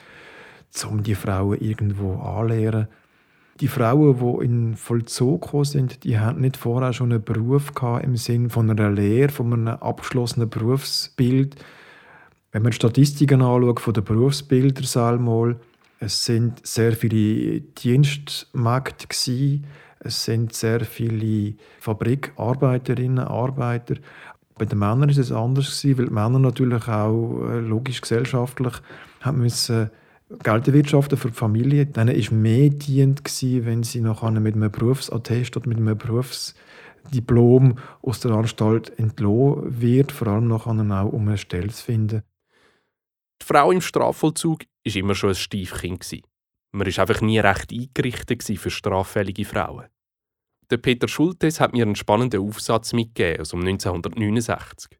um 0.89 1.03
die 1.03 1.15
Frauen 1.15 1.59
irgendwo 1.61 2.15
anzulehren. 2.15 2.89
Die 3.61 3.69
Frauen, 3.69 4.19
die 4.19 4.45
in 4.45 4.77
Vollzug 4.77 5.51
sind, 5.65 6.05
die 6.05 6.19
hatten 6.19 6.41
nicht 6.41 6.57
vorher 6.57 6.93
schon 6.93 7.13
einen 7.13 7.23
Beruf 7.23 7.75
gehabt, 7.75 8.05
im 8.05 8.17
Sinne 8.17 8.49
von 8.49 8.71
einer 8.71 8.91
Lehre, 8.91 9.31
von 9.31 9.53
einem 9.53 9.69
abgeschlossenen 9.69 10.49
Berufsbild. 10.49 11.57
Wenn 12.51 12.63
man 12.63 12.73
Statistiken 12.73 13.43
anschaut 13.43 13.81
von 13.81 13.95
den 13.95 14.05
Berufsbildern, 14.05 15.23
mal, 15.23 15.57
es 16.01 16.25
sind 16.25 16.67
sehr 16.67 16.93
viele 16.93 17.61
Dienstmägde 17.61 19.07
es 20.05 20.25
sind 20.25 20.53
sehr 20.53 20.81
viele 20.81 21.55
Fabrikarbeiterinnen, 21.79 23.21
Arbeiter. 23.21 23.95
Bei 24.57 24.65
den 24.65 24.79
Männern 24.79 25.09
ist 25.09 25.19
es 25.19 25.33
anders 25.33 25.81
gewesen, 25.81 25.99
weil 25.99 26.07
die 26.07 26.13
Männer 26.13 26.39
natürlich 26.39 26.87
auch 26.89 27.49
äh, 27.49 27.61
logisch 27.61 28.01
gesellschaftlich 28.01 28.75
haben 29.21 29.39
müssen 29.39 29.91
Geld 30.43 30.67
erwirtschaften 30.67 31.19
für 31.19 31.29
die 31.29 31.37
Familie. 31.37 31.87
Dann 31.87 32.09
ist 32.09 32.33
mehr 32.33 32.71
dient 32.71 33.25
gewesen, 33.25 33.67
wenn 33.67 33.83
sie 33.83 34.01
noch 34.01 34.29
mit 34.31 34.55
einem 34.55 34.71
Berufsattest 34.71 35.57
oder 35.57 35.69
mit 35.69 35.79
einem 35.79 35.97
Berufsdiplom 35.97 37.79
aus 38.03 38.21
der 38.21 38.33
Anstalt 38.33 38.99
entlohnt 38.99 39.81
wird, 39.81 40.13
vor 40.13 40.29
allem 40.29 40.49
noch 40.49 40.67
auch 40.67 41.13
um 41.13 41.29
eine 41.29 41.39
Stelle 41.39 41.69
zu 41.69 41.85
finden. 41.85 42.23
Die 43.41 43.47
Frau 43.47 43.73
im 43.73 43.81
Strafvollzug 43.81 44.65
war 44.85 44.97
immer 44.97 45.15
schon 45.15 45.31
ein 45.31 45.37
Stiefkind. 45.37 46.23
Man 46.73 46.87
war 46.87 46.99
einfach 46.99 47.21
nie 47.21 47.39
recht 47.39 47.73
eingerichtet 47.73 48.43
für 48.59 48.71
straffällige 48.71 49.45
Frauen. 49.45 49.87
Der 50.73 50.79
Peter 50.79 51.07
Schultes 51.07 51.61
hat 51.61 51.75
mir 51.75 51.83
einen 51.83 51.97
spannenden 51.97 52.41
Aufsatz 52.41 52.95
mitgegeben 52.95 53.43
aus 53.43 53.53
1969. 53.53 54.99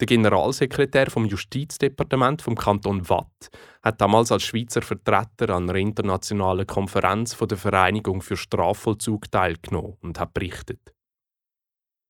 Der 0.00 0.06
Generalsekretär 0.06 1.10
vom 1.10 1.26
Justizdepartement 1.26 2.40
vom 2.40 2.54
Kanton 2.54 3.06
Watt 3.10 3.50
hat 3.82 4.00
damals 4.00 4.32
als 4.32 4.42
Schweizer 4.42 4.80
Vertreter 4.80 5.50
an 5.50 5.68
einer 5.68 5.74
internationalen 5.78 6.66
Konferenz 6.66 7.34
von 7.34 7.46
der 7.46 7.58
Vereinigung 7.58 8.22
für 8.22 8.38
Strafvollzug 8.38 9.30
teilgenommen 9.30 9.98
und 10.00 10.18
hat 10.18 10.32
berichtet. 10.32 10.80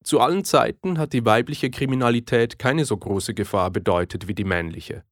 Zu 0.05 0.21
allen 0.21 0.45
Zeiten 0.45 0.97
hat 0.97 1.11
die 1.11 1.25
weibliche 1.25 1.69
Kriminalität 1.71 2.57
keine 2.57 2.85
so 2.85 2.95
große 2.95 3.33
Gefahr 3.33 3.69
bedeutet 3.69 4.29
wie 4.29 4.33
die 4.33 4.45
männliche. 4.45 5.03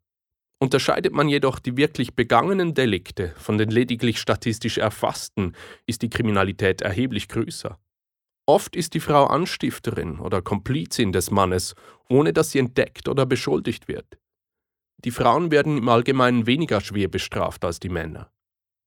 Unterscheidet 0.61 1.11
man 1.11 1.27
jedoch 1.27 1.57
die 1.57 1.75
wirklich 1.75 2.13
begangenen 2.13 2.75
Delikte 2.75 3.33
von 3.37 3.57
den 3.57 3.71
lediglich 3.71 4.19
statistisch 4.19 4.77
erfassten, 4.77 5.55
ist 5.87 6.03
die 6.03 6.09
Kriminalität 6.11 6.81
erheblich 6.81 7.27
größer. 7.29 7.79
Oft 8.45 8.75
ist 8.75 8.93
die 8.93 8.99
Frau 8.99 9.25
Anstifterin 9.25 10.19
oder 10.19 10.43
Komplizin 10.43 11.13
des 11.13 11.31
Mannes, 11.31 11.73
ohne 12.09 12.31
dass 12.31 12.51
sie 12.51 12.59
entdeckt 12.59 13.09
oder 13.09 13.25
beschuldigt 13.25 13.87
wird. 13.87 14.19
Die 15.03 15.09
Frauen 15.09 15.49
werden 15.49 15.79
im 15.79 15.89
Allgemeinen 15.89 16.45
weniger 16.45 16.79
schwer 16.79 17.07
bestraft 17.07 17.65
als 17.65 17.79
die 17.79 17.89
Männer. 17.89 18.31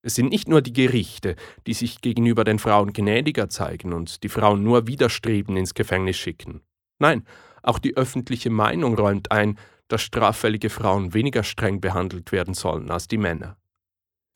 Es 0.00 0.14
sind 0.14 0.30
nicht 0.30 0.46
nur 0.48 0.62
die 0.62 0.72
Gerichte, 0.72 1.34
die 1.66 1.74
sich 1.74 2.00
gegenüber 2.00 2.44
den 2.44 2.60
Frauen 2.60 2.92
gnädiger 2.92 3.48
zeigen 3.48 3.92
und 3.92 4.22
die 4.22 4.28
Frauen 4.28 4.62
nur 4.62 4.86
widerstreben 4.86 5.56
ins 5.56 5.74
Gefängnis 5.74 6.18
schicken. 6.18 6.60
Nein, 7.00 7.26
auch 7.64 7.80
die 7.80 7.96
öffentliche 7.96 8.50
Meinung 8.50 8.94
räumt 8.94 9.32
ein, 9.32 9.58
dass 9.94 10.02
straffällige 10.02 10.70
Frauen 10.70 11.14
weniger 11.14 11.44
streng 11.44 11.80
behandelt 11.80 12.32
werden 12.32 12.52
sollen 12.52 12.90
als 12.90 13.06
die 13.06 13.16
Männer. 13.16 13.56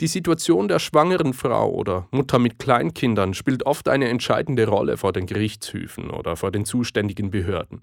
Die 0.01 0.07
Situation 0.07 0.69
der 0.69 0.79
schwangeren 0.79 1.33
Frau 1.35 1.73
oder 1.73 2.07
Mutter 2.13 2.39
mit 2.39 2.61
Kleinkindern 2.61 3.35
spielt 3.35 3.67
oft 3.67 3.89
eine 3.89 4.07
entscheidende 4.07 4.69
Rolle 4.69 4.97
vor 4.97 5.13
den 5.13 5.27
Gerichtshöfen 5.27 6.11
oder 6.11 6.37
vor 6.37 6.53
den 6.53 6.65
zuständigen 6.65 7.33
Behörden. 7.33 7.83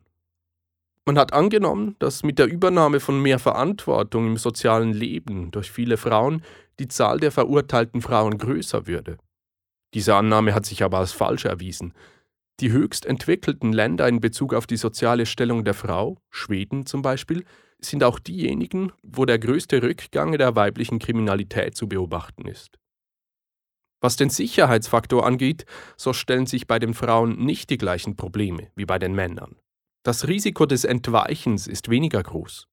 Man 1.05 1.19
hat 1.19 1.33
angenommen, 1.33 1.97
dass 1.99 2.23
mit 2.23 2.39
der 2.39 2.47
Übernahme 2.47 3.01
von 3.01 3.21
mehr 3.21 3.39
Verantwortung 3.39 4.27
im 4.27 4.37
sozialen 4.37 4.93
Leben 4.93 5.51
durch 5.51 5.69
viele 5.69 5.97
Frauen 5.97 6.43
die 6.79 6.87
Zahl 6.87 7.19
der 7.19 7.33
verurteilten 7.33 8.01
Frauen 8.01 8.37
größer 8.37 8.87
würde. 8.87 9.17
Diese 9.93 10.15
Annahme 10.15 10.53
hat 10.53 10.65
sich 10.65 10.81
aber 10.81 10.99
als 10.99 11.11
falsch 11.11 11.43
erwiesen. 11.43 11.93
Die 12.61 12.71
höchst 12.71 13.05
entwickelten 13.05 13.73
Länder 13.73 14.07
in 14.07 14.21
Bezug 14.21 14.53
auf 14.53 14.65
die 14.65 14.77
soziale 14.77 15.25
Stellung 15.25 15.65
der 15.65 15.73
Frau, 15.73 16.17
Schweden 16.29 16.85
zum 16.85 17.01
Beispiel, 17.01 17.43
sind 17.79 18.03
auch 18.03 18.19
diejenigen, 18.19 18.91
wo 19.03 19.25
der 19.25 19.39
größte 19.39 19.81
Rückgang 19.81 20.37
der 20.37 20.55
weiblichen 20.55 20.99
Kriminalität 20.99 21.75
zu 21.75 21.87
beobachten 21.87 22.47
ist. 22.47 22.79
Was 24.01 24.17
den 24.17 24.29
Sicherheitsfaktor 24.29 25.25
angeht, 25.25 25.65
so 25.97 26.13
stellen 26.13 26.45
sich 26.45 26.67
bei 26.67 26.79
den 26.79 26.93
Frauen 26.93 27.43
nicht 27.43 27.69
die 27.69 27.77
gleichen 27.77 28.15
Probleme 28.15 28.69
wie 28.75 28.85
bei 28.85 28.99
den 28.99 29.15
Männern. 29.15 29.55
Das 30.03 30.27
Risiko 30.27 30.65
des 30.65 30.83
Entweichens 30.83 31.65
ist 31.65 31.89
weniger 31.89 32.21
groß. 32.21 32.67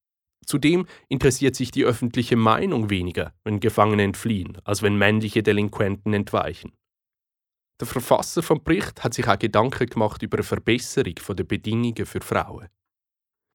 Zudem 0.45 0.85
interessiert 1.09 1.55
sich 1.55 1.71
die 1.71 1.85
öffentliche 1.85 2.35
Meinung 2.35 2.89
weniger, 2.89 3.33
wenn 3.43 3.59
Gefangene 3.59 4.03
entfliehen, 4.03 4.57
als 4.65 4.81
wenn 4.81 4.97
männliche 4.97 5.41
Delinquenten 5.41 6.13
entweichen. 6.13 6.73
Der 7.79 7.87
Verfasser 7.87 8.43
vom 8.43 8.63
Bericht 8.63 9.03
hat 9.03 9.13
sich 9.13 9.27
auch 9.27 9.39
Gedanken 9.39 9.87
gemacht 9.87 10.21
über 10.21 10.37
eine 10.37 10.43
Verbesserung 10.43 11.15
der 11.29 11.43
Bedingungen 11.43 12.05
für 12.05 12.21
Frauen. 12.21 12.67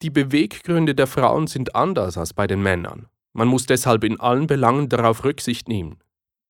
Die 0.00 0.10
Beweggründe 0.10 0.94
der 0.94 1.08
Frauen 1.08 1.48
sind 1.48 1.74
anders 1.74 2.16
als 2.16 2.32
bei 2.32 2.46
den 2.46 2.62
Männern. 2.62 3.08
Man 3.32 3.48
muss 3.48 3.66
deshalb 3.66 4.04
in 4.04 4.20
allen 4.20 4.46
Belangen 4.46 4.88
darauf 4.88 5.24
Rücksicht 5.24 5.66
nehmen. 5.66 5.98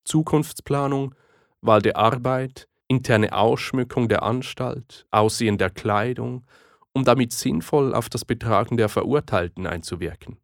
Zukunftsplanung, 0.05 1.15
Wahl 1.63 1.81
der 1.81 1.97
Arbeit, 1.97 2.69
interne 2.89 3.33
Ausschmückung 3.33 4.09
der 4.09 4.23
Anstalt, 4.23 5.07
Aussehen 5.11 5.57
der 5.57 5.71
Kleidung, 5.71 6.45
um 6.93 7.05
damit 7.05 7.33
sinnvoll 7.33 7.95
auf 7.95 8.11
das 8.11 8.27
Betragen 8.27 8.77
der 8.77 8.91
Verurteilten 8.91 9.67
einzuwirken. 9.67 10.37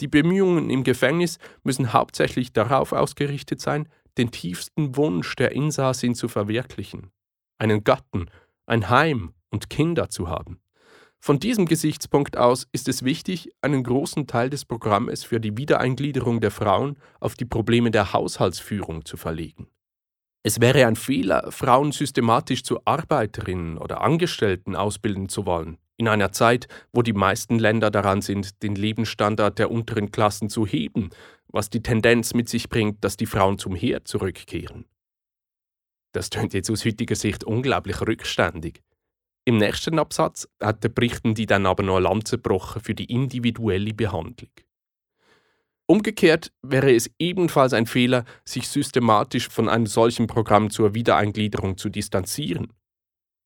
Die 0.00 0.08
Bemühungen 0.08 0.70
im 0.70 0.84
Gefängnis 0.84 1.38
müssen 1.64 1.92
hauptsächlich 1.92 2.52
darauf 2.52 2.92
ausgerichtet 2.92 3.60
sein, 3.60 3.88
den 4.16 4.30
tiefsten 4.30 4.96
Wunsch 4.96 5.34
der 5.34 5.52
Insassin 5.52 6.14
zu 6.14 6.28
verwirklichen, 6.28 7.10
einen 7.58 7.82
Gatten, 7.82 8.30
ein 8.66 8.90
Heim 8.90 9.34
und 9.50 9.70
Kinder 9.70 10.08
zu 10.08 10.28
haben. 10.28 10.60
Von 11.20 11.40
diesem 11.40 11.66
Gesichtspunkt 11.66 12.36
aus 12.36 12.68
ist 12.72 12.88
es 12.88 13.02
wichtig, 13.02 13.50
einen 13.60 13.82
großen 13.82 14.26
Teil 14.26 14.50
des 14.50 14.64
Programmes 14.64 15.24
für 15.24 15.40
die 15.40 15.56
Wiedereingliederung 15.56 16.40
der 16.40 16.50
Frauen 16.50 16.98
auf 17.20 17.34
die 17.34 17.44
Probleme 17.44 17.90
der 17.90 18.12
Haushaltsführung 18.12 19.04
zu 19.04 19.16
verlegen. 19.16 19.66
Es 20.44 20.60
wäre 20.60 20.86
ein 20.86 20.94
Fehler, 20.94 21.50
Frauen 21.50 21.90
systematisch 21.90 22.62
zu 22.62 22.78
Arbeiterinnen 22.84 23.78
oder 23.78 24.02
Angestellten 24.02 24.76
ausbilden 24.76 25.28
zu 25.28 25.44
wollen, 25.44 25.78
in 25.96 26.06
einer 26.06 26.30
Zeit, 26.30 26.68
wo 26.92 27.02
die 27.02 27.14
meisten 27.14 27.58
Länder 27.58 27.90
daran 27.90 28.22
sind, 28.22 28.62
den 28.62 28.76
Lebensstandard 28.76 29.58
der 29.58 29.72
unteren 29.72 30.12
Klassen 30.12 30.48
zu 30.48 30.64
heben, 30.64 31.10
was 31.48 31.70
die 31.70 31.82
Tendenz 31.82 32.34
mit 32.34 32.48
sich 32.48 32.68
bringt, 32.68 33.02
dass 33.02 33.16
die 33.16 33.26
Frauen 33.26 33.58
zum 33.58 33.74
Heer 33.74 34.04
zurückkehren. 34.04 34.84
Das 36.12 36.30
tönt 36.30 36.54
jetzt 36.54 36.70
aus 36.70 36.84
heutiger 36.84 37.16
Sicht 37.16 37.42
unglaublich 37.42 38.00
rückständig. 38.00 38.82
Im 39.48 39.58
nächsten 39.58 40.00
Absatz 40.00 40.48
hat 40.60 40.82
der 40.82 40.88
Berichtende 40.88 41.46
dann 41.46 41.66
aber 41.66 41.84
noch 41.84 41.98
eine 41.98 42.08
Lanze 42.08 42.36
gebrochen 42.36 42.82
für 42.82 42.96
die 42.96 43.04
individuelle 43.04 43.94
Behandlung. 43.94 44.50
Umgekehrt 45.88 46.52
wäre 46.62 46.92
es 46.92 47.08
ebenfalls 47.20 47.72
ein 47.72 47.86
Fehler, 47.86 48.24
sich 48.44 48.66
systematisch 48.66 49.48
von 49.48 49.68
einem 49.68 49.86
solchen 49.86 50.26
Programm 50.26 50.70
zur 50.70 50.94
Wiedereingliederung 50.94 51.76
zu 51.76 51.90
distanzieren. 51.90 52.72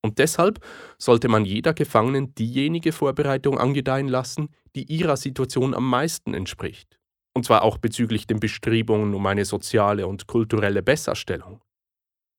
Und 0.02 0.19
deshalb 0.19 0.64
sollte 0.97 1.28
man 1.28 1.45
jeder 1.45 1.75
Gefangenen 1.75 2.35
diejenige 2.35 2.92
Vorbereitung 2.92 3.59
angedeihen 3.59 4.09
lassen, 4.09 4.49
die 4.75 4.85
ihrer 4.85 5.19
Situation 5.19 5.75
am 5.75 5.87
meisten 5.87 6.33
entspricht. 6.33 6.99
Und 7.35 7.45
zwar 7.45 7.61
auch 7.61 7.76
bezüglich 7.76 8.26
den 8.26 8.40
Bestrebungen 8.40 9.12
um 9.12 9.26
eine 9.26 9.45
soziale 9.45 10.07
und 10.07 10.26
kulturelle 10.26 10.83
Besserstellung. 10.83 11.61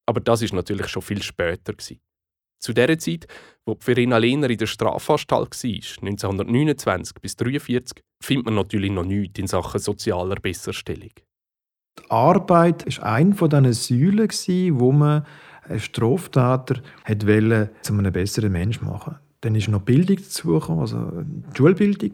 Aber 0.04 0.18
das 0.20 0.42
ist 0.42 0.52
natürlich 0.52 0.88
schon 0.88 1.02
viel 1.02 1.22
später. 1.22 1.74
Gewesen. 1.74 2.00
Zu 2.62 2.72
der 2.72 2.96
Zeit, 2.96 3.26
wo 3.66 3.76
Verena 3.80 4.18
Lehner 4.18 4.48
in 4.48 4.56
der 4.56 4.66
Strafanstalt 4.66 5.50
war, 5.50 6.08
1929 6.08 7.14
bis 7.20 7.32
1943, 7.32 8.04
findet 8.22 8.46
man 8.46 8.54
natürlich 8.54 8.92
noch 8.92 9.04
nichts 9.04 9.40
in 9.40 9.48
Sachen 9.48 9.80
sozialer 9.80 10.36
Besserstellung. 10.36 11.10
Die 11.98 12.10
Arbeit 12.10 12.86
war 12.98 13.12
eine 13.14 13.34
von 13.34 13.50
diesen 13.50 13.72
Säulen, 13.72 14.80
wo 14.80 14.92
man 14.92 15.26
einen 15.64 15.80
Straftäter 15.80 16.82
wollte, 17.06 17.70
zu 17.82 17.94
einem 17.94 18.12
besseren 18.12 18.52
Menschen 18.52 18.86
machen. 18.86 19.16
Dann 19.40 19.56
ist 19.56 19.66
noch 19.66 19.82
Bildung 19.82 20.16
dazugekommen, 20.16 20.80
also 20.82 21.10
die 21.24 21.56
Schulbildung 21.56 22.12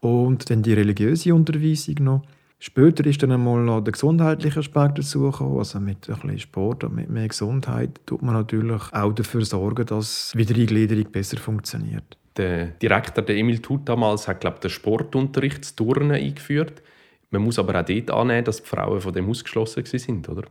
und 0.00 0.50
dann 0.50 0.62
die 0.62 0.74
religiöse 0.74 1.34
Unterweisung 1.34 1.96
noch. 2.00 2.22
Später 2.58 3.04
ist 3.04 3.22
dann 3.22 3.32
einmal 3.32 3.62
noch 3.62 3.82
der 3.82 3.92
gesundheitliche 3.92 4.60
Aspekt 4.60 4.98
dazugekommen. 4.98 5.58
Also 5.58 5.78
mit 5.78 6.08
ein 6.08 6.14
bisschen 6.14 6.38
Sport 6.38 6.84
und 6.84 6.94
mit 6.94 7.10
mehr 7.10 7.28
Gesundheit 7.28 8.00
tut 8.06 8.22
man 8.22 8.34
natürlich 8.34 8.82
auch 8.92 9.12
dafür 9.12 9.44
sorgen, 9.44 9.84
dass 9.84 10.30
die 10.32 10.38
Wiedereingliederung 10.38 11.12
besser 11.12 11.36
funktioniert. 11.36 12.16
Der 12.36 12.66
Direktor 12.66 13.24
der 13.24 13.36
Emil 13.36 13.58
Tut 13.58 13.88
damals 13.88 14.28
hat 14.28 14.40
glaube 14.40 14.60
den 14.60 14.70
Sportunterricht 14.70 15.64
zu 15.64 15.76
Turnen 15.76 16.12
eingeführt. 16.12 16.82
Man 17.30 17.42
muss 17.42 17.58
aber 17.58 17.78
auch 17.80 17.84
dort 17.84 18.10
annehmen, 18.10 18.44
dass 18.44 18.62
die 18.62 18.68
Frauen 18.68 19.00
von 19.00 19.12
dem 19.12 19.28
ausgeschlossen 19.28 19.84
sind, 19.84 20.28
oder? 20.28 20.44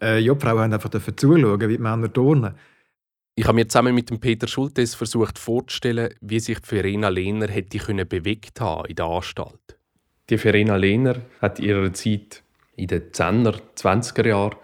Äh, 0.00 0.20
ja, 0.20 0.34
die 0.34 0.40
Frauen 0.40 0.58
haben 0.60 0.72
einfach 0.72 0.88
dafür 0.88 1.16
zuschauen, 1.16 1.60
wie 1.60 1.76
die 1.76 1.82
Männer 1.82 2.12
turnen. 2.12 2.54
Ich 3.36 3.46
habe 3.46 3.56
mir 3.56 3.68
zusammen 3.68 3.94
mit 3.94 4.10
dem 4.10 4.20
Peter 4.20 4.46
Schultes 4.46 4.94
versucht 4.94 5.38
vorzustellen, 5.38 6.14
wie 6.20 6.38
sich 6.38 6.58
Verena 6.62 7.08
Lehner 7.08 7.48
hätte 7.48 7.78
können 7.78 8.08
bewegt 8.08 8.60
haben 8.60 8.86
in 8.86 8.94
der 8.94 9.06
Anstalt. 9.06 9.76
Die 10.30 10.38
Verena 10.38 10.76
Lehner 10.76 11.16
hat 11.42 11.58
in 11.58 11.66
ihrer 11.66 11.92
Zeit 11.92 12.42
in 12.76 12.86
den 12.86 13.10
10er, 13.10 13.60
20er 13.76 14.26
Jahren 14.26 14.56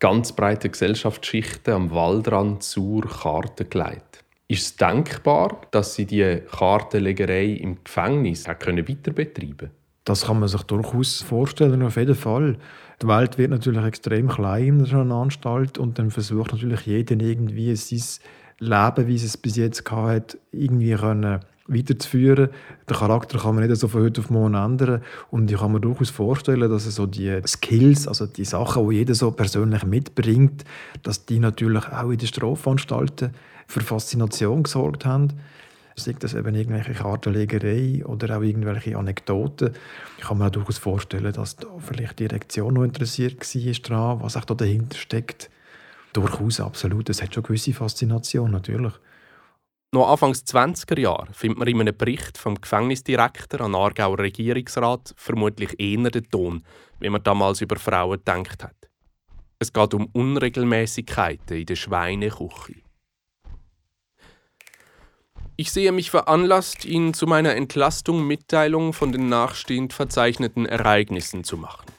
ganz 0.00 0.32
breite 0.32 0.68
Gesellschaftsschichten 0.68 1.74
am 1.74 1.90
Waldrand 1.92 2.64
zur 2.64 3.02
Karte 3.02 3.66
gelegt. 3.66 4.24
Ist 4.48 4.62
es 4.62 4.76
denkbar, 4.76 5.60
dass 5.70 5.94
sie 5.94 6.06
die 6.06 6.42
Kartenlegerei 6.50 7.52
im 7.52 7.84
Gefängnis 7.84 8.48
weiter 8.48 9.12
betreiben 9.12 9.70
Das 10.04 10.26
kann 10.26 10.40
man 10.40 10.48
sich 10.48 10.62
durchaus 10.64 11.22
vorstellen, 11.22 11.82
auf 11.82 11.96
jeden 11.96 12.16
Fall. 12.16 12.56
Die 13.00 13.06
Welt 13.06 13.38
wird 13.38 13.52
natürlich 13.52 13.84
extrem 13.84 14.26
klein 14.26 14.80
in 14.80 14.84
so 14.86 14.98
einer 14.98 15.14
Anstalt 15.14 15.78
und 15.78 16.00
dann 16.00 16.10
versucht 16.10 16.50
natürlich 16.50 16.84
jeder 16.86 17.14
irgendwie 17.14 17.76
sein 17.76 18.18
Leben, 18.58 19.06
wie 19.06 19.14
es 19.14 19.22
es 19.22 19.36
bis 19.36 19.54
jetzt 19.54 19.88
hatte, 19.88 20.38
irgendwie 20.50 20.94
können 20.96 21.40
weiterzuführen. 21.70 22.50
Den 22.88 22.96
Charakter 22.96 23.38
kann 23.38 23.54
man 23.54 23.66
nicht 23.66 23.78
so 23.78 23.88
von 23.88 24.02
heute 24.02 24.20
auf 24.20 24.30
morgen 24.30 24.54
ändern. 24.54 25.02
Und 25.30 25.50
ich 25.50 25.58
kann 25.58 25.72
mir 25.72 25.80
durchaus 25.80 26.10
vorstellen, 26.10 26.68
dass 26.70 26.84
so 26.84 27.06
die 27.06 27.40
Skills, 27.46 28.08
also 28.08 28.26
die 28.26 28.44
Sachen, 28.44 28.88
die 28.88 28.96
jeder 28.96 29.14
so 29.14 29.30
persönlich 29.30 29.84
mitbringt, 29.84 30.64
dass 31.02 31.26
die 31.26 31.38
natürlich 31.38 31.86
auch 31.88 32.10
in 32.10 32.18
den 32.18 32.28
Strafanstalten 32.28 33.30
für 33.66 33.80
Faszination 33.80 34.64
gesorgt 34.64 35.06
haben. 35.06 35.28
Sei 35.96 36.14
das 36.18 36.34
eben 36.34 36.54
irgendwelche 36.54 36.94
Kartenlegerei 36.94 38.04
oder 38.04 38.38
auch 38.38 38.42
irgendwelche 38.42 38.96
Anekdoten. 38.96 39.70
Ich 40.18 40.24
kann 40.24 40.38
mir 40.38 40.50
durchaus 40.50 40.78
vorstellen, 40.78 41.32
dass 41.32 41.56
da 41.56 41.68
vielleicht 41.78 42.18
die 42.18 42.28
Direktion 42.28 42.74
noch 42.74 42.84
interessiert 42.84 43.38
war, 43.90 44.22
was 44.22 44.36
auch 44.36 44.44
da 44.44 44.54
dahinter 44.54 44.96
steckt. 44.96 45.50
Durchaus, 46.12 46.60
absolut. 46.60 47.08
Es 47.10 47.22
hat 47.22 47.34
schon 47.34 47.42
gewisse 47.42 47.72
Faszination, 47.72 48.50
natürlich. 48.50 48.94
Noch 49.92 50.08
Anfangs 50.08 50.44
20er 50.44 51.00
Jahre 51.00 51.26
findet 51.32 51.58
man 51.58 51.66
in 51.66 51.80
einem 51.80 51.96
Bericht 51.96 52.38
vom 52.38 52.60
Gefängnisdirektor 52.60 53.60
an 53.60 53.74
Aargauer 53.74 54.20
Regierungsrat 54.20 55.12
vermutlich 55.16 55.80
eher 55.80 56.10
den 56.10 56.30
Ton, 56.30 56.62
wie 57.00 57.10
man 57.10 57.24
damals 57.24 57.60
über 57.60 57.74
Frauen 57.74 58.18
gedacht 58.18 58.62
hat. 58.62 58.76
Es 59.58 59.72
geht 59.72 59.92
um 59.92 60.06
Unregelmäßigkeiten 60.12 61.56
in 61.56 61.66
der 61.66 61.74
Schweineküche. 61.74 62.82
Ich 65.56 65.72
sehe 65.72 65.90
mich 65.90 66.12
veranlasst, 66.12 66.84
Ihnen 66.84 67.12
zu 67.12 67.26
meiner 67.26 67.56
Entlastung 67.56 68.24
Mitteilung 68.24 68.92
von 68.92 69.10
den 69.10 69.28
nachstehend 69.28 69.92
verzeichneten 69.92 70.66
Ereignissen 70.66 71.42
zu 71.42 71.56
machen. 71.56 71.90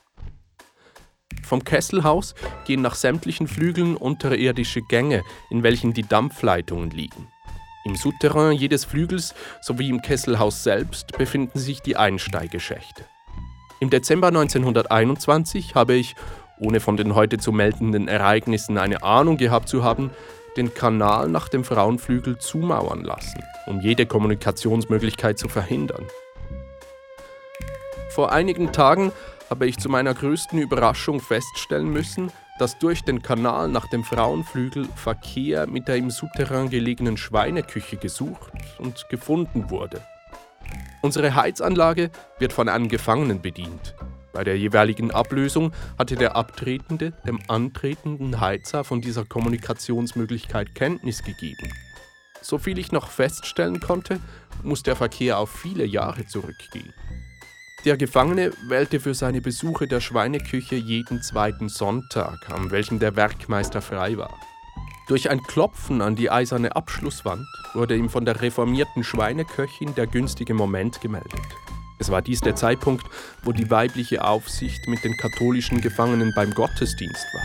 Vom 1.43 1.65
Kesselhaus 1.65 2.35
gehen 2.65 2.81
nach 2.81 2.95
sämtlichen 2.95 3.49
Flügeln 3.49 3.97
unterirdische 3.97 4.81
Gänge, 4.81 5.25
in 5.49 5.61
welchen 5.61 5.93
die 5.93 6.07
Dampfleitungen 6.07 6.91
liegen. 6.91 7.27
Im 7.83 7.95
Souterrain 7.95 8.53
jedes 8.53 8.85
Flügels 8.85 9.33
sowie 9.61 9.89
im 9.89 10.01
Kesselhaus 10.01 10.63
selbst 10.63 11.17
befinden 11.17 11.57
sich 11.57 11.81
die 11.81 11.97
Einsteigeschächte. 11.97 13.05
Im 13.79 13.89
Dezember 13.89 14.27
1921 14.27 15.73
habe 15.73 15.95
ich, 15.95 16.15
ohne 16.59 16.79
von 16.79 16.95
den 16.95 17.15
heute 17.15 17.39
zu 17.39 17.51
meldenden 17.51 18.07
Ereignissen 18.07 18.77
eine 18.77 19.01
Ahnung 19.01 19.37
gehabt 19.37 19.67
zu 19.67 19.83
haben, 19.83 20.11
den 20.57 20.73
Kanal 20.73 21.29
nach 21.29 21.49
dem 21.49 21.63
Frauenflügel 21.63 22.37
zumauern 22.37 23.03
lassen, 23.03 23.41
um 23.65 23.81
jede 23.81 24.05
Kommunikationsmöglichkeit 24.05 25.39
zu 25.39 25.47
verhindern. 25.47 26.05
Vor 28.09 28.31
einigen 28.31 28.71
Tagen 28.71 29.11
habe 29.49 29.65
ich 29.65 29.79
zu 29.79 29.89
meiner 29.89 30.13
größten 30.13 30.59
Überraschung 30.59 31.19
feststellen 31.19 31.91
müssen, 31.91 32.31
dass 32.61 32.77
durch 32.77 33.01
den 33.01 33.23
Kanal 33.23 33.69
nach 33.69 33.87
dem 33.87 34.03
Frauenflügel 34.03 34.87
Verkehr 34.95 35.65
mit 35.65 35.87
der 35.87 35.95
im 35.95 36.11
Souterrain 36.11 36.69
gelegenen 36.69 37.17
Schweineküche 37.17 37.97
gesucht 37.97 38.51
und 38.77 39.09
gefunden 39.09 39.71
wurde. 39.71 39.99
Unsere 41.01 41.33
Heizanlage 41.33 42.11
wird 42.37 42.53
von 42.53 42.69
einem 42.69 42.87
Gefangenen 42.87 43.41
bedient. 43.41 43.95
Bei 44.31 44.43
der 44.43 44.59
jeweiligen 44.59 45.09
Ablösung 45.09 45.71
hatte 45.97 46.15
der 46.15 46.35
Abtretende 46.35 47.13
dem 47.25 47.39
antretenden 47.47 48.39
Heizer 48.39 48.83
von 48.83 49.01
dieser 49.01 49.25
Kommunikationsmöglichkeit 49.25 50.75
Kenntnis 50.75 51.23
gegeben. 51.23 51.73
Soviel 52.43 52.77
ich 52.77 52.91
noch 52.91 53.09
feststellen 53.09 53.79
konnte, 53.79 54.19
muss 54.61 54.83
der 54.83 54.95
Verkehr 54.95 55.39
auf 55.39 55.49
viele 55.49 55.85
Jahre 55.85 56.27
zurückgehen. 56.27 56.93
Der 57.83 57.97
Gefangene 57.97 58.51
wählte 58.67 58.99
für 58.99 59.15
seine 59.15 59.41
Besuche 59.41 59.87
der 59.87 60.01
Schweineküche 60.01 60.75
jeden 60.75 61.23
zweiten 61.23 61.67
Sonntag, 61.67 62.51
an 62.51 62.69
welchem 62.69 62.99
der 62.99 63.15
Werkmeister 63.15 63.81
frei 63.81 64.17
war. 64.17 64.39
Durch 65.07 65.31
ein 65.31 65.41
Klopfen 65.41 65.99
an 65.99 66.15
die 66.15 66.29
eiserne 66.29 66.75
Abschlusswand 66.75 67.47
wurde 67.73 67.95
ihm 67.95 68.09
von 68.09 68.23
der 68.23 68.39
reformierten 68.39 69.03
Schweineköchin 69.03 69.95
der 69.95 70.05
günstige 70.05 70.53
Moment 70.53 71.01
gemeldet. 71.01 71.41
Es 71.97 72.11
war 72.11 72.21
dies 72.21 72.41
der 72.41 72.55
Zeitpunkt, 72.55 73.03
wo 73.41 73.51
die 73.51 73.71
weibliche 73.71 74.23
Aufsicht 74.23 74.87
mit 74.87 75.03
den 75.03 75.17
katholischen 75.17 75.81
Gefangenen 75.81 76.33
beim 76.35 76.53
Gottesdienst 76.53 77.25
war. 77.33 77.43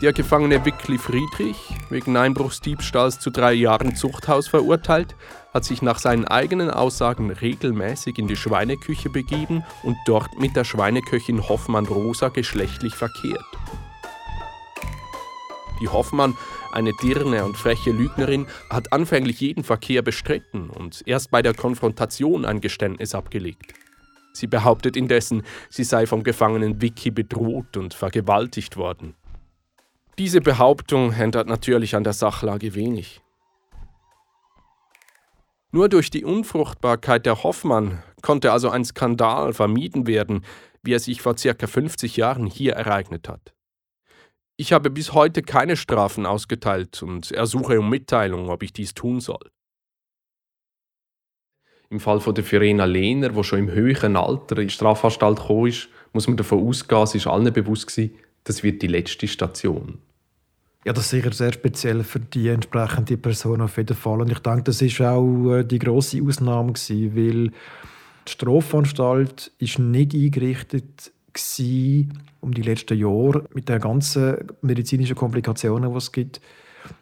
Der 0.00 0.14
Gefangene 0.14 0.64
Wickli 0.64 0.96
Friedrich, 0.96 1.69
wegen 1.90 2.16
Einbruchsdiebstahls 2.16 3.18
zu 3.18 3.30
drei 3.30 3.52
Jahren 3.52 3.96
Zuchthaus 3.96 4.48
verurteilt, 4.48 5.14
hat 5.52 5.64
sich 5.64 5.82
nach 5.82 5.98
seinen 5.98 6.26
eigenen 6.26 6.70
Aussagen 6.70 7.30
regelmäßig 7.30 8.18
in 8.18 8.28
die 8.28 8.36
Schweineküche 8.36 9.10
begeben 9.10 9.64
und 9.82 9.96
dort 10.06 10.38
mit 10.38 10.56
der 10.56 10.64
Schweineköchin 10.64 11.48
Hoffmann 11.48 11.86
Rosa 11.86 12.28
geschlechtlich 12.28 12.94
verkehrt. 12.94 13.44
Die 15.80 15.88
Hoffmann, 15.88 16.36
eine 16.72 16.92
dirne 17.02 17.44
und 17.44 17.56
freche 17.56 17.90
Lügnerin, 17.90 18.46
hat 18.68 18.92
anfänglich 18.92 19.40
jeden 19.40 19.64
Verkehr 19.64 20.02
bestritten 20.02 20.68
und 20.68 21.02
erst 21.06 21.30
bei 21.30 21.42
der 21.42 21.54
Konfrontation 21.54 22.44
ein 22.44 22.60
Geständnis 22.60 23.14
abgelegt. 23.14 23.72
Sie 24.32 24.46
behauptet 24.46 24.96
indessen, 24.96 25.42
sie 25.70 25.84
sei 25.84 26.06
vom 26.06 26.22
Gefangenen 26.22 26.80
Vicky 26.80 27.10
bedroht 27.10 27.76
und 27.76 27.94
vergewaltigt 27.94 28.76
worden. 28.76 29.14
Diese 30.20 30.42
Behauptung 30.42 31.14
ändert 31.14 31.48
natürlich 31.48 31.96
an 31.96 32.04
der 32.04 32.12
Sachlage 32.12 32.74
wenig. 32.74 33.22
Nur 35.72 35.88
durch 35.88 36.10
die 36.10 36.26
Unfruchtbarkeit 36.26 37.24
der 37.24 37.42
Hoffmann 37.42 38.02
konnte 38.20 38.52
also 38.52 38.68
ein 38.68 38.84
Skandal 38.84 39.54
vermieden 39.54 40.06
werden, 40.06 40.44
wie 40.82 40.92
er 40.92 41.00
sich 41.00 41.22
vor 41.22 41.38
circa 41.38 41.66
50 41.66 42.18
Jahren 42.18 42.44
hier 42.44 42.74
ereignet 42.74 43.30
hat. 43.30 43.54
Ich 44.58 44.74
habe 44.74 44.90
bis 44.90 45.14
heute 45.14 45.40
keine 45.40 45.78
Strafen 45.78 46.26
ausgeteilt 46.26 47.02
und 47.02 47.32
ersuche 47.32 47.80
um 47.80 47.88
Mitteilung, 47.88 48.50
ob 48.50 48.62
ich 48.62 48.74
dies 48.74 48.92
tun 48.92 49.20
soll. 49.20 49.50
Im 51.88 51.98
Fall 51.98 52.20
von 52.20 52.34
der 52.34 52.44
Verena 52.44 52.84
Lehner, 52.84 53.34
wo 53.34 53.42
schon 53.42 53.60
im 53.60 53.70
höheren 53.70 54.16
Alter 54.16 54.58
in 54.58 54.68
die 54.68 54.74
Strafanstalt 54.74 55.40
ist, 55.66 55.88
muss 56.12 56.28
man 56.28 56.36
davon 56.36 56.68
ausgehen, 56.68 57.04
es 57.04 57.14
ist 57.14 57.26
allen 57.26 57.50
bewusst 57.54 57.86
gewesen, 57.86 58.14
das 58.44 58.62
wird 58.62 58.82
die 58.82 58.86
letzte 58.86 59.26
Station. 59.26 59.98
Ja, 60.84 60.94
das 60.94 61.04
ist 61.04 61.10
sicher 61.10 61.32
sehr 61.32 61.52
speziell 61.52 62.02
für 62.04 62.20
die 62.20 62.48
entsprechende 62.48 63.18
Person 63.18 63.60
auf 63.60 63.76
jeden 63.76 63.96
Fall. 63.96 64.22
Und 64.22 64.32
ich 64.32 64.38
denke, 64.38 64.62
das 64.62 64.80
ist 64.80 65.00
auch 65.02 65.52
äh, 65.52 65.64
die 65.64 65.78
große 65.78 66.22
Ausnahme 66.22 66.72
gewesen, 66.72 67.14
weil 67.14 67.50
die 68.26 68.32
Strafanstalt 68.32 69.52
ist 69.58 69.78
nicht 69.78 70.14
eingerichtet 70.14 71.12
gewesen, 71.34 72.18
um 72.40 72.54
die 72.54 72.62
letzten 72.62 72.96
Jahre 72.96 73.44
mit 73.52 73.68
den 73.68 73.78
ganzen 73.78 74.38
medizinischen 74.62 75.16
Komplikationen, 75.16 75.90
die 75.90 75.98
es 75.98 76.12
gibt. 76.12 76.40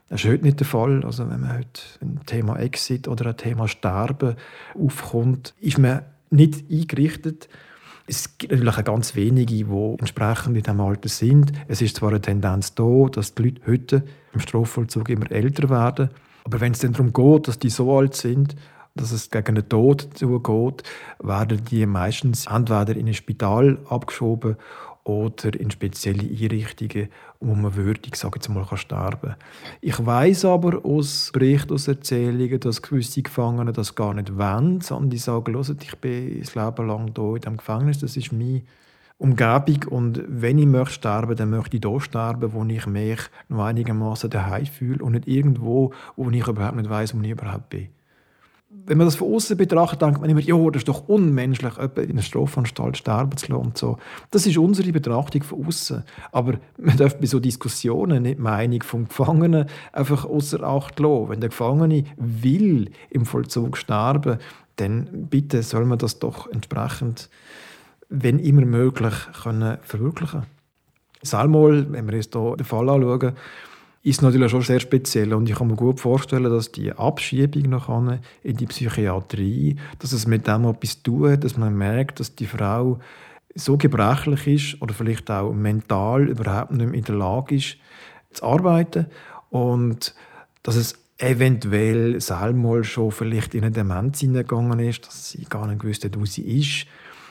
Das 0.09 0.25
ist 0.25 0.31
heute 0.31 0.45
nicht 0.45 0.59
der 0.59 0.67
Fall. 0.67 1.05
Also 1.05 1.29
wenn 1.31 1.41
man 1.41 1.59
heute 1.59 1.81
ein 2.01 2.21
Thema 2.27 2.59
Exit 2.59 3.07
oder 3.07 3.27
ein 3.27 3.37
Thema 3.37 3.69
Sterben 3.69 4.35
aufkommt, 4.75 5.55
ist 5.61 5.79
man 5.79 6.03
nicht 6.31 6.65
eingerichtet. 6.69 7.49
Es 8.11 8.39
gibt 8.39 8.53
natürlich 8.53 8.75
auch 8.75 8.85
ganz 8.85 9.15
wenige, 9.15 9.55
die 9.55 9.67
entsprechend 9.99 10.57
in 10.57 10.63
diesem 10.63 10.81
Alter 10.81 11.11
sind. 11.11 11.53
Es 11.69 11.83
ist 11.83 11.97
zwar 11.97 12.09
eine 12.09 12.23
Tendenz 12.23 12.75
da, 12.75 13.07
dass 13.13 13.35
die 13.35 13.43
Leute 13.43 13.61
heute 13.67 14.03
im 14.33 14.41
Strafvollzug 14.41 15.11
immer 15.11 15.31
älter 15.31 15.69
werden, 15.69 16.09
aber 16.45 16.61
wenn 16.63 16.73
es 16.73 16.79
dann 16.79 16.93
darum 16.93 17.13
geht, 17.13 17.49
dass 17.49 17.59
die 17.59 17.69
so 17.69 17.95
alt 17.99 18.15
sind, 18.15 18.57
dass 18.95 19.13
es 19.13 19.31
gegen 19.31 19.57
den 19.57 19.69
Tod 19.69 20.09
zugeht, 20.15 20.83
werden 21.23 21.63
die 21.71 21.85
meistens 21.85 22.47
entweder 22.47 22.97
in 22.97 23.09
ein 23.09 23.15
Spital 23.15 23.79
abgeschoben 23.91 24.57
oder 25.09 25.59
in 25.59 25.71
spezielle 25.71 26.23
Einrichtungen, 26.23 27.09
wo 27.41 27.55
man 27.55 27.75
würdig, 27.75 28.15
sage 28.15 28.37
jetzt 28.37 28.49
mal, 28.51 28.67
kann 28.67 28.77
sterben 28.77 29.37
Ich 29.81 30.05
weiß 30.05 30.45
aber 30.45 30.85
aus 30.85 31.31
Berichten, 31.33 31.73
aus 31.73 31.89
Erzählungen, 31.89 32.61
dass 32.61 32.83
gewisse 32.83 33.23
Gefangene 33.23 33.73
das 33.73 33.95
gar 33.95 34.13
nicht 34.13 34.37
wollen, 34.37 34.83
sondern 34.83 35.09
die 35.09 35.17
sagen, 35.17 35.57
ich 35.59 35.97
bin 35.97 36.41
das 36.41 36.55
Leben 36.55 36.87
lang 36.87 37.13
hier 37.17 37.37
in 37.37 37.41
diesem 37.41 37.57
Gefängnis, 37.57 38.01
das 38.01 38.19
ist 38.19 38.33
meine 38.33 38.63
Umgebung. 39.17 39.85
Und 39.89 40.23
wenn 40.29 40.59
ich 40.59 40.67
möchte 40.67 40.95
sterben, 40.95 41.37
dann 41.37 41.51
möchte 41.51 41.79
ich 41.79 41.83
hier 41.83 42.01
sterben, 42.01 42.53
wo 42.53 42.63
ich 42.65 42.87
mich 42.87 43.21
noch 43.49 43.65
einigermaßen 43.65 44.29
daheim 44.29 44.67
fühle 44.67 45.03
und 45.03 45.13
nicht 45.13 45.27
irgendwo, 45.27 45.95
wo 46.17 46.31
ich 46.31 46.47
überhaupt 46.47 46.77
nicht 46.77 46.91
weiß, 46.91 47.17
wo 47.17 47.23
ich 47.23 47.31
überhaupt 47.31 47.71
bin 47.71 47.89
wenn 48.89 48.97
man 48.97 49.07
das 49.07 49.17
von 49.17 49.35
außen 49.35 49.57
betrachtet, 49.57 50.01
denkt 50.01 50.21
man 50.21 50.31
immer, 50.31 50.41
ja, 50.41 50.57
das 50.71 50.81
ist 50.81 50.89
doch 50.89 51.09
unmenschlich, 51.09 51.75
jemanden 51.77 52.01
in 52.01 52.11
einer 52.13 52.23
Strafanstalt 52.23 52.97
sterben 52.97 53.37
zu 53.37 53.53
lassen. 53.53 53.67
Und 53.67 53.77
so. 53.77 53.99
Das 54.31 54.47
ist 54.47 54.57
unsere 54.57 54.91
Betrachtung 54.93 55.43
von 55.43 55.67
außen. 55.67 56.05
Aber 56.33 56.55
man 56.79 56.97
darf 56.97 57.19
bei 57.19 57.27
so 57.27 57.39
Diskussionen 57.39 58.23
nicht 58.23 58.39
die 58.39 58.43
Meinung 58.43 58.83
vom 58.83 59.07
Gefangenen 59.07 59.67
einfach 59.93 60.25
außer 60.25 60.63
Acht 60.63 60.99
lassen. 61.01 61.29
Wenn 61.29 61.41
der 61.41 61.51
Gefangene 61.51 62.05
will 62.17 62.91
im 63.11 63.27
Vollzug 63.27 63.77
sterben, 63.77 64.39
dann 64.77 65.27
bitte 65.29 65.63
soll 65.63 65.85
man 65.85 65.99
das 65.99 66.19
doch 66.19 66.51
entsprechend, 66.51 67.29
wenn 68.09 68.39
immer 68.39 68.65
möglich, 68.65 69.15
können 69.43 69.77
verwirklichen. 69.83 70.45
Salmol, 71.21 71.93
wenn 71.93 72.09
wir 72.09 72.17
uns 72.17 72.31
hier 72.33 72.57
den 72.57 72.65
Fall 72.65 72.89
anschauen, 72.89 73.35
ist 74.03 74.23
natürlich 74.23 74.51
schon 74.51 74.63
sehr 74.63 74.81
speziell. 74.81 75.35
Und 75.35 75.49
ich 75.49 75.57
kann 75.57 75.69
mir 75.69 75.77
gut 75.77 76.01
vorstellen, 76.01 76.51
dass 76.51 76.73
die 76.73 76.93
Abschiebung 76.93 77.71
nach 77.71 77.89
in 78.43 78.57
die 78.57 78.67
Psychiatrie, 78.67 79.77
dass 79.99 80.13
es 80.13 80.27
mit 80.27 80.47
dem 80.47 80.65
etwas 80.67 81.03
tut, 81.03 81.45
dass 81.45 81.57
man 81.57 81.77
merkt, 81.77 82.21
dass 82.21 82.35
die 82.35 82.47
Frau 82.47 82.99
so 83.55 83.77
gebrechlich 83.77 84.47
ist 84.47 84.83
oder 84.83 84.95
vielleicht 84.95 85.31
auch 85.31 85.53
mental 85.53 86.29
überhaupt 86.29 86.73
nicht 86.73 86.87
mehr 86.87 86.99
in 86.99 87.05
der 87.05 87.17
Lage 87.17 87.57
ist, 87.57 87.77
zu 88.31 88.45
arbeiten. 88.45 89.07
Und 89.51 90.15
dass 90.63 90.77
es 90.77 90.95
eventuell 91.19 92.21
selber 92.21 92.85
schon 92.85 93.11
vielleicht 93.11 93.55
in 93.55 93.65
eine 93.65 93.73
Demenz 93.73 94.21
hineingegangen 94.21 94.79
ist, 94.79 95.07
dass 95.07 95.31
sie 95.31 95.45
gar 95.45 95.67
nicht 95.67 95.81
gewusst 95.81 96.05
hat, 96.05 96.19
wo 96.19 96.25
sie 96.25 96.43
ist 96.43 96.87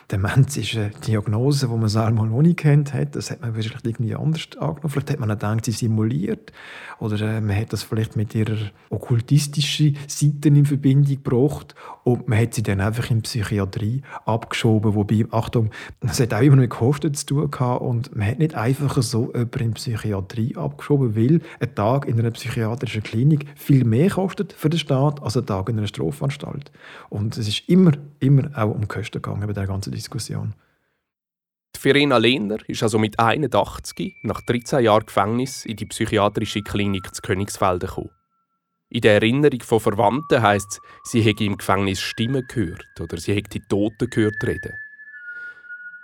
Demenz 0.10 0.56
ist 0.56 0.74
eine 0.78 0.92
Diagnose, 1.06 1.68
die 1.68 1.76
man 1.76 1.90
selber 1.90 2.26
noch 2.26 2.42
nicht 2.42 2.60
kennt 2.60 2.94
hat. 2.94 3.18
Das 3.18 3.30
hat 3.30 3.42
man 3.42 3.54
vielleicht 3.54 3.86
irgendwie 3.86 4.16
anders 4.16 4.48
angenommen. 4.58 4.90
Vielleicht 4.90 5.12
hat 5.12 5.20
man 5.20 5.30
auch 5.30 5.36
gedacht, 5.36 5.66
sie 5.66 5.72
simuliert. 5.72 6.54
Oder 7.00 7.20
äh, 7.20 7.42
man 7.42 7.58
hat 7.58 7.74
das 7.74 7.84
vielleicht 7.84 8.16
mit 8.16 8.34
ihrer 8.34 8.56
okkultistischen 8.90 9.98
Seite 10.08 10.48
in 10.48 10.66
Verbindung 10.66 11.22
gebracht. 11.22 11.76
Und 12.06 12.30
man 12.30 12.40
hat 12.40 12.54
sie 12.54 12.64
dann 12.64 12.80
einfach 12.80 13.12
in 13.12 13.18
die 13.18 13.24
Psychiatrie 13.24 14.02
abgeschoben. 14.26 14.96
Wobei, 14.96 15.26
Achtung, 15.32 15.72
das 16.00 16.22
hat 16.22 16.34
auch 16.34 16.42
immer 16.42 16.56
mit 16.56 16.70
Kosten 16.70 17.14
zu 17.14 17.26
tun 17.26 17.52
gehabt. 17.52 17.82
Und 17.82 18.16
man 18.16 18.28
hat 18.28 18.40
nicht 18.40 18.56
einfach 18.56 19.02
so 19.02 19.34
jemanden 19.34 19.60
in 19.60 19.68
die 19.72 19.74
Psychiatrie 19.74 20.56
abgeschoben, 20.56 21.18
weil 21.18 21.42
ein 21.60 21.76
Tag 21.76 22.08
in 22.08 22.18
einer 22.18 22.32
psychiatrischen 22.32 23.04
Klinik 23.04 23.46
viel 23.58 23.84
mehr 23.84 24.10
kostet 24.10 24.54
für 24.54 24.70
den 24.70 24.80
Staat 24.80 25.22
als 25.22 25.36
ein 25.36 25.46
Tag 25.46 25.68
in 25.68 25.78
einer 25.78 25.88
Strafanstalt. 25.88 26.72
Und 27.10 27.38
es 27.38 27.50
ist 27.50 27.68
immer, 27.68 27.92
immer 28.22 28.50
auch 28.56 28.74
um 28.74 28.88
Kosten 28.88 29.22
gegangen 29.22 29.46
bei 29.46 29.54
der 29.54 29.68
ganzen 29.68 29.97
Diskussion. 29.98 30.54
Verena 31.78 32.18
Lehner 32.18 32.58
ist 32.68 32.84
also 32.84 32.98
mit 32.98 33.20
81 33.20 34.16
nach 34.24 34.42
13 34.42 34.84
Jahren 34.84 35.06
Gefängnis 35.06 35.66
in 35.66 35.76
die 35.76 35.86
psychiatrische 35.86 36.62
Klinik 36.62 37.14
zu 37.14 37.22
Königsfelden 37.22 37.88
gekommen. 37.88 38.10
In 38.90 39.02
der 39.02 39.16
Erinnerung 39.16 39.62
von 39.62 39.80
Verwandten 39.80 40.42
heisst 40.42 40.80
es, 41.04 41.12
sie 41.12 41.22
hätte 41.22 41.44
im 41.44 41.58
Gefängnis 41.58 42.00
Stimmen 42.00 42.46
gehört 42.48 43.00
oder 43.00 43.18
sie 43.18 43.36
hätte 43.36 43.60
die 43.60 43.68
Toten 43.68 44.10
gehört 44.10 44.44
reden. 44.44 44.74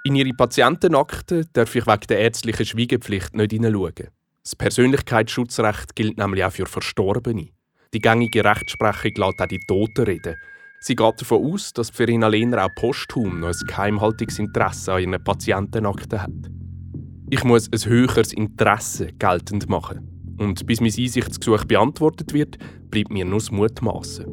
In 0.06 0.16
ihre 0.16 0.34
Patientenakte 0.34 1.46
darf 1.54 1.76
ich 1.76 1.88
wegen 1.88 2.08
der 2.10 2.20
ärztlichen 2.20 2.66
Schweigepflicht 2.66 3.36
nicht 3.36 3.52
hineinschauen. 3.52 4.10
Das 4.44 4.56
Persönlichkeitsschutzrecht 4.58 5.96
gilt 5.96 6.18
nämlich 6.18 6.44
auch 6.44 6.52
für 6.52 6.66
Verstorbene. 6.66 7.50
Die 7.94 8.00
gängige 8.00 8.44
Rechtsprechung 8.44 9.14
lässt 9.16 9.42
auch 9.42 9.48
die 9.48 9.66
Toten 9.66 10.04
reden, 10.04 10.36
Sie 10.86 10.98
geht 10.98 11.22
davon 11.22 11.54
aus, 11.54 11.72
dass 11.72 11.92
Verena 11.92 12.28
Lehner 12.28 12.66
auch 12.66 12.76
posthum 12.76 13.40
noch 13.40 13.48
ein 13.48 13.68
Geheimhaltungsinteresse 13.68 14.92
an 14.92 15.02
ihren 15.02 15.24
Patientenakten 15.24 16.22
hat. 16.22 16.52
Ich 17.30 17.46
muss 17.46 17.70
ein 17.72 17.90
höheres 17.90 18.34
Interesse 18.34 19.08
geltend 19.18 19.70
machen. 19.70 20.36
Und 20.38 20.66
bis 20.66 20.82
mein 20.82 20.92
Einsichtsgesuch 20.92 21.64
beantwortet 21.64 22.34
wird, 22.34 22.58
bleibt 22.92 23.14
mir 23.14 23.24
nur 23.24 23.40
das 23.40 23.50
Mutmaßen. 23.50 24.26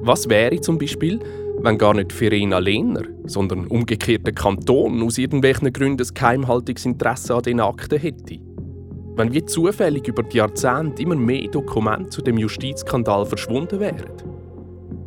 Was 0.00 0.30
wäre 0.30 0.58
zum 0.62 0.78
Beispiel, 0.78 1.20
wenn 1.58 1.76
gar 1.76 1.92
nicht 1.92 2.10
Verena 2.10 2.58
Lehner, 2.58 3.02
sondern 3.24 3.66
umgekehrt 3.66 4.26
der 4.26 4.32
Kanton 4.32 5.02
aus 5.02 5.18
irgendwelchen 5.18 5.74
Gründen 5.74 6.06
ein 6.08 6.14
Geheimhaltungsinteresse 6.14 7.34
an 7.34 7.42
den 7.42 7.60
Akten 7.60 7.98
hätte? 7.98 8.38
Wenn 9.14 9.34
wie 9.34 9.44
zufällig 9.44 10.08
über 10.08 10.22
die 10.22 10.38
Jahrzehnte 10.38 11.02
immer 11.02 11.16
mehr 11.16 11.48
Dokumente 11.48 12.08
zu 12.08 12.22
dem 12.22 12.38
Justizskandal 12.38 13.26
verschwunden 13.26 13.78
wären? 13.78 14.39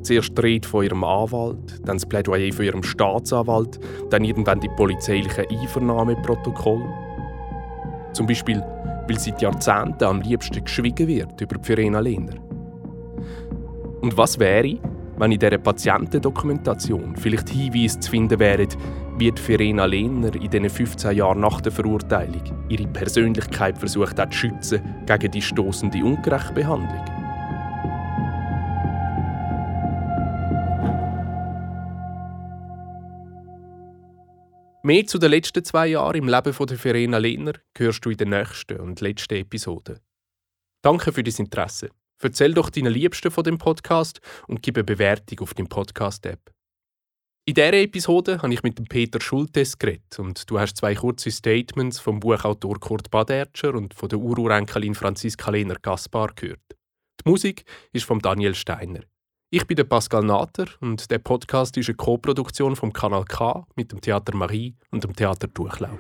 Zuerst 0.04 0.42
Rede 0.44 0.68
von 0.68 0.84
ihrem 0.84 1.04
Anwalt, 1.04 1.80
dann 1.86 1.96
das 1.96 2.06
Plädoyer 2.06 2.52
von 2.52 2.66
ihrem 2.66 2.84
Staatsanwalt, 2.84 3.80
dann 4.10 4.26
irgendwann 4.26 4.60
die 4.60 4.70
polizeilichen 4.76 5.46
Einvernahmeprotokolle. 5.50 6.90
Zum 8.12 8.28
Beispiel, 8.28 8.62
weil 9.08 9.20
seit 9.20 9.42
Jahrzehnten 9.42 10.04
am 10.04 10.22
liebsten 10.22 10.64
geschwiegen 10.64 11.08
wird 11.08 11.40
über 11.40 11.58
die 11.58 11.66
Verena 11.66 12.00
Lehner. 12.00 12.36
Und 14.02 14.18
was 14.18 14.38
wäre, 14.38 14.78
wenn 15.18 15.32
in 15.32 15.40
dieser 15.40 15.58
Patientendokumentation 15.58 17.16
vielleicht 17.16 17.50
Hinweise 17.50 18.00
zu 18.00 18.12
finden 18.12 18.40
wären, 18.40 18.68
wie 19.18 19.32
die 19.32 19.42
Verena 19.42 19.86
Lehner 19.86 20.36
in 20.36 20.50
den 20.50 20.70
15 20.70 21.16
Jahren 21.16 21.40
nach 21.40 21.62
der 21.62 21.72
Verurteilung 21.72 22.44
ihre 22.68 22.88
Persönlichkeit 22.88 23.78
versucht 23.78 24.20
hat 24.20 24.34
zu 24.34 24.40
schützen 24.40 24.82
gegen 25.06 25.32
die 25.32 25.42
stoßende 25.42 26.04
Ungerechtbehandlung? 26.04 27.23
Mehr 34.86 35.06
zu 35.06 35.18
den 35.18 35.32
letzten 35.32 35.64
zwei 35.64 35.88
Jahren 35.88 36.18
im 36.18 36.28
Leben 36.28 36.52
von 36.52 36.68
der 36.68 36.78
Verena 36.78 37.18
Lehner 37.18 37.54
hörst 37.78 38.04
du 38.04 38.10
in 38.10 38.18
der 38.18 38.28
nächsten 38.28 38.82
und 38.82 39.00
letzten 39.00 39.36
Episode. 39.36 40.02
Danke 40.84 41.14
für 41.14 41.24
dein 41.24 41.34
Interesse. 41.34 41.90
Erzähl 42.22 42.54
doch 42.54 42.70
deinen 42.70 42.92
Liebsten 42.92 43.32
von 43.32 43.46
dem 43.46 43.58
Podcast 43.58 44.20
und 44.46 44.62
gib 44.62 44.76
eine 44.76 44.84
Bewertung 44.84 45.40
auf 45.40 45.54
dem 45.54 45.70
Podcast-App. 45.70 46.52
In 47.46 47.54
dieser 47.54 47.74
Episode 47.76 48.42
habe 48.42 48.54
ich 48.54 48.62
mit 48.64 48.78
dem 48.78 48.86
Peter 48.86 49.22
Schultes 49.22 49.80
geredet 49.80 50.20
und 50.20 50.50
du 50.52 50.60
hast 50.60 50.76
zwei 50.76 50.96
kurze 50.96 51.32
Statements 51.32 52.00
vom 52.00 52.20
Buchautor 52.20 52.78
Kurt 52.82 53.10
Badertscher 53.10 53.76
und 53.76 53.94
von 53.94 54.10
der 54.10 54.20
Ururenkelin 54.20 54.96
Franziska 54.96 55.50
Lehner 55.50 55.78
Gaspar 55.82 56.34
gehört. 56.36 56.60
Die 57.22 57.30
Musik 57.30 57.64
ist 57.94 58.04
von 58.04 58.20
Daniel 58.20 58.54
Steiner. 58.54 59.04
Ich 59.56 59.68
bin 59.68 59.76
der 59.76 59.84
Pascal 59.84 60.24
Nater 60.24 60.66
und 60.82 61.12
der 61.12 61.20
Podcast 61.20 61.78
ist 61.78 61.88
eine 61.88 61.96
Co-Produktion 61.96 62.76
vom 62.76 62.92
Kanal 62.92 63.24
K 63.24 63.68
mit 63.76 63.92
dem 63.92 64.02
Theater 64.02 64.36
Marie 64.36 64.74
und 64.90 65.04
dem 65.04 65.16
Theater 65.16 65.46
Durchlauben. 65.46 66.00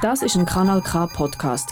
Das 0.00 0.22
ist 0.22 0.36
ein 0.36 0.46
Kanal 0.46 0.80
K 0.80 1.06
Podcast 1.06 1.68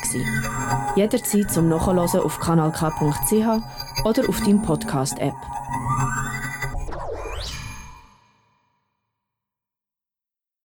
Jederzeit 0.95 1.51
zum 1.51 1.71
Nachhören 1.71 2.21
auf 2.21 2.39
kanalk.ch 2.39 4.05
oder 4.05 4.29
auf 4.29 4.41
deinem 4.41 4.61
Podcast 4.61 5.19
App. 5.21 5.33